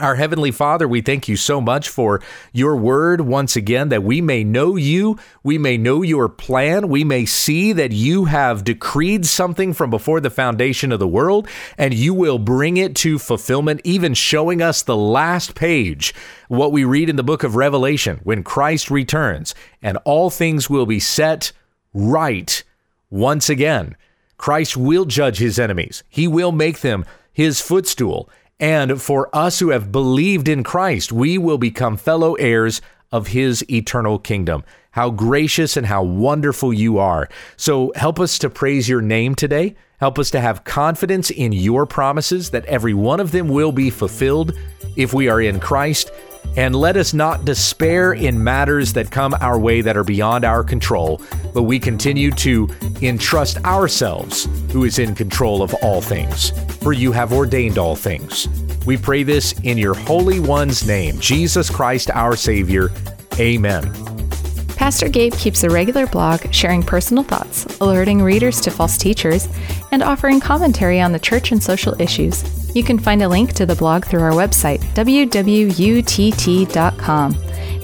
Our 0.00 0.14
Heavenly 0.14 0.50
Father, 0.50 0.88
we 0.88 1.02
thank 1.02 1.28
you 1.28 1.36
so 1.36 1.60
much 1.60 1.90
for 1.90 2.22
your 2.54 2.74
word 2.74 3.20
once 3.20 3.54
again, 3.54 3.90
that 3.90 4.02
we 4.02 4.22
may 4.22 4.42
know 4.42 4.76
you, 4.76 5.18
we 5.42 5.58
may 5.58 5.76
know 5.76 6.00
your 6.00 6.26
plan, 6.28 6.88
we 6.88 7.04
may 7.04 7.26
see 7.26 7.74
that 7.74 7.92
you 7.92 8.24
have 8.24 8.64
decreed 8.64 9.26
something 9.26 9.74
from 9.74 9.90
before 9.90 10.20
the 10.20 10.30
foundation 10.30 10.90
of 10.90 11.00
the 11.00 11.06
world, 11.06 11.46
and 11.76 11.92
you 11.92 12.14
will 12.14 12.38
bring 12.38 12.78
it 12.78 12.96
to 12.96 13.18
fulfillment, 13.18 13.82
even 13.84 14.14
showing 14.14 14.62
us 14.62 14.82
the 14.82 14.96
last 14.96 15.54
page, 15.54 16.14
what 16.48 16.72
we 16.72 16.82
read 16.82 17.10
in 17.10 17.16
the 17.16 17.22
book 17.22 17.44
of 17.44 17.54
Revelation, 17.54 18.20
when 18.24 18.42
Christ 18.42 18.90
returns, 18.90 19.54
and 19.82 19.98
all 20.06 20.30
things 20.30 20.70
will 20.70 20.86
be 20.86 20.98
set 20.98 21.52
right 21.92 22.64
once 23.10 23.50
again. 23.50 23.96
Christ 24.38 24.78
will 24.78 25.04
judge 25.04 25.36
his 25.36 25.58
enemies, 25.58 26.02
he 26.08 26.26
will 26.26 26.52
make 26.52 26.80
them 26.80 27.04
his 27.32 27.60
footstool. 27.60 28.30
And 28.60 29.00
for 29.00 29.34
us 29.34 29.58
who 29.58 29.70
have 29.70 29.90
believed 29.90 30.46
in 30.46 30.62
Christ, 30.62 31.10
we 31.10 31.38
will 31.38 31.58
become 31.58 31.96
fellow 31.96 32.34
heirs 32.34 32.82
of 33.10 33.28
his 33.28 33.68
eternal 33.70 34.18
kingdom. 34.18 34.62
How 34.92 35.10
gracious 35.10 35.76
and 35.76 35.86
how 35.86 36.02
wonderful 36.02 36.72
you 36.72 36.98
are. 36.98 37.28
So 37.56 37.92
help 37.96 38.20
us 38.20 38.38
to 38.40 38.50
praise 38.50 38.88
your 38.88 39.00
name 39.00 39.34
today. 39.34 39.76
Help 39.98 40.18
us 40.18 40.30
to 40.30 40.40
have 40.40 40.64
confidence 40.64 41.30
in 41.30 41.52
your 41.52 41.86
promises 41.86 42.50
that 42.50 42.66
every 42.66 42.94
one 42.94 43.20
of 43.20 43.32
them 43.32 43.48
will 43.48 43.72
be 43.72 43.90
fulfilled 43.90 44.52
if 44.96 45.14
we 45.14 45.28
are 45.28 45.40
in 45.40 45.58
Christ. 45.58 46.10
And 46.56 46.74
let 46.74 46.96
us 46.96 47.14
not 47.14 47.44
despair 47.44 48.12
in 48.12 48.42
matters 48.42 48.92
that 48.94 49.10
come 49.10 49.34
our 49.40 49.58
way 49.58 49.80
that 49.82 49.96
are 49.96 50.04
beyond 50.04 50.44
our 50.44 50.64
control, 50.64 51.20
but 51.54 51.62
we 51.62 51.78
continue 51.78 52.30
to 52.32 52.68
entrust 53.02 53.64
ourselves, 53.64 54.48
who 54.72 54.84
is 54.84 54.98
in 54.98 55.14
control 55.14 55.62
of 55.62 55.72
all 55.74 56.00
things. 56.00 56.50
For 56.82 56.92
you 56.92 57.12
have 57.12 57.32
ordained 57.32 57.78
all 57.78 57.94
things. 57.94 58.48
We 58.84 58.96
pray 58.96 59.22
this 59.22 59.52
in 59.62 59.78
your 59.78 59.94
Holy 59.94 60.40
One's 60.40 60.86
name, 60.86 61.18
Jesus 61.20 61.70
Christ 61.70 62.10
our 62.10 62.34
Savior. 62.34 62.90
Amen. 63.38 63.92
Pastor 64.76 65.10
Gabe 65.10 65.34
keeps 65.34 65.62
a 65.62 65.68
regular 65.68 66.06
blog 66.06 66.52
sharing 66.54 66.82
personal 66.82 67.22
thoughts, 67.22 67.66
alerting 67.80 68.22
readers 68.22 68.62
to 68.62 68.70
false 68.70 68.96
teachers, 68.96 69.46
and 69.92 70.02
offering 70.02 70.40
commentary 70.40 71.00
on 71.00 71.12
the 71.12 71.18
church 71.18 71.52
and 71.52 71.62
social 71.62 72.00
issues. 72.00 72.59
You 72.74 72.84
can 72.84 72.98
find 72.98 73.22
a 73.22 73.28
link 73.28 73.52
to 73.54 73.66
the 73.66 73.74
blog 73.74 74.04
through 74.04 74.22
our 74.22 74.32
website, 74.32 74.80
www.utt.com. 74.94 75.70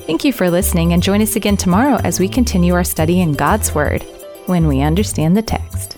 Thank 0.06 0.24
you 0.24 0.32
for 0.32 0.48
listening 0.48 0.92
and 0.92 1.02
join 1.02 1.20
us 1.20 1.34
again 1.34 1.56
tomorrow 1.56 1.96
as 2.04 2.20
we 2.20 2.28
continue 2.28 2.74
our 2.74 2.84
study 2.84 3.20
in 3.20 3.32
God's 3.32 3.74
Word 3.74 4.02
when 4.46 4.68
we 4.68 4.82
understand 4.82 5.36
the 5.36 5.42
text. 5.42 5.96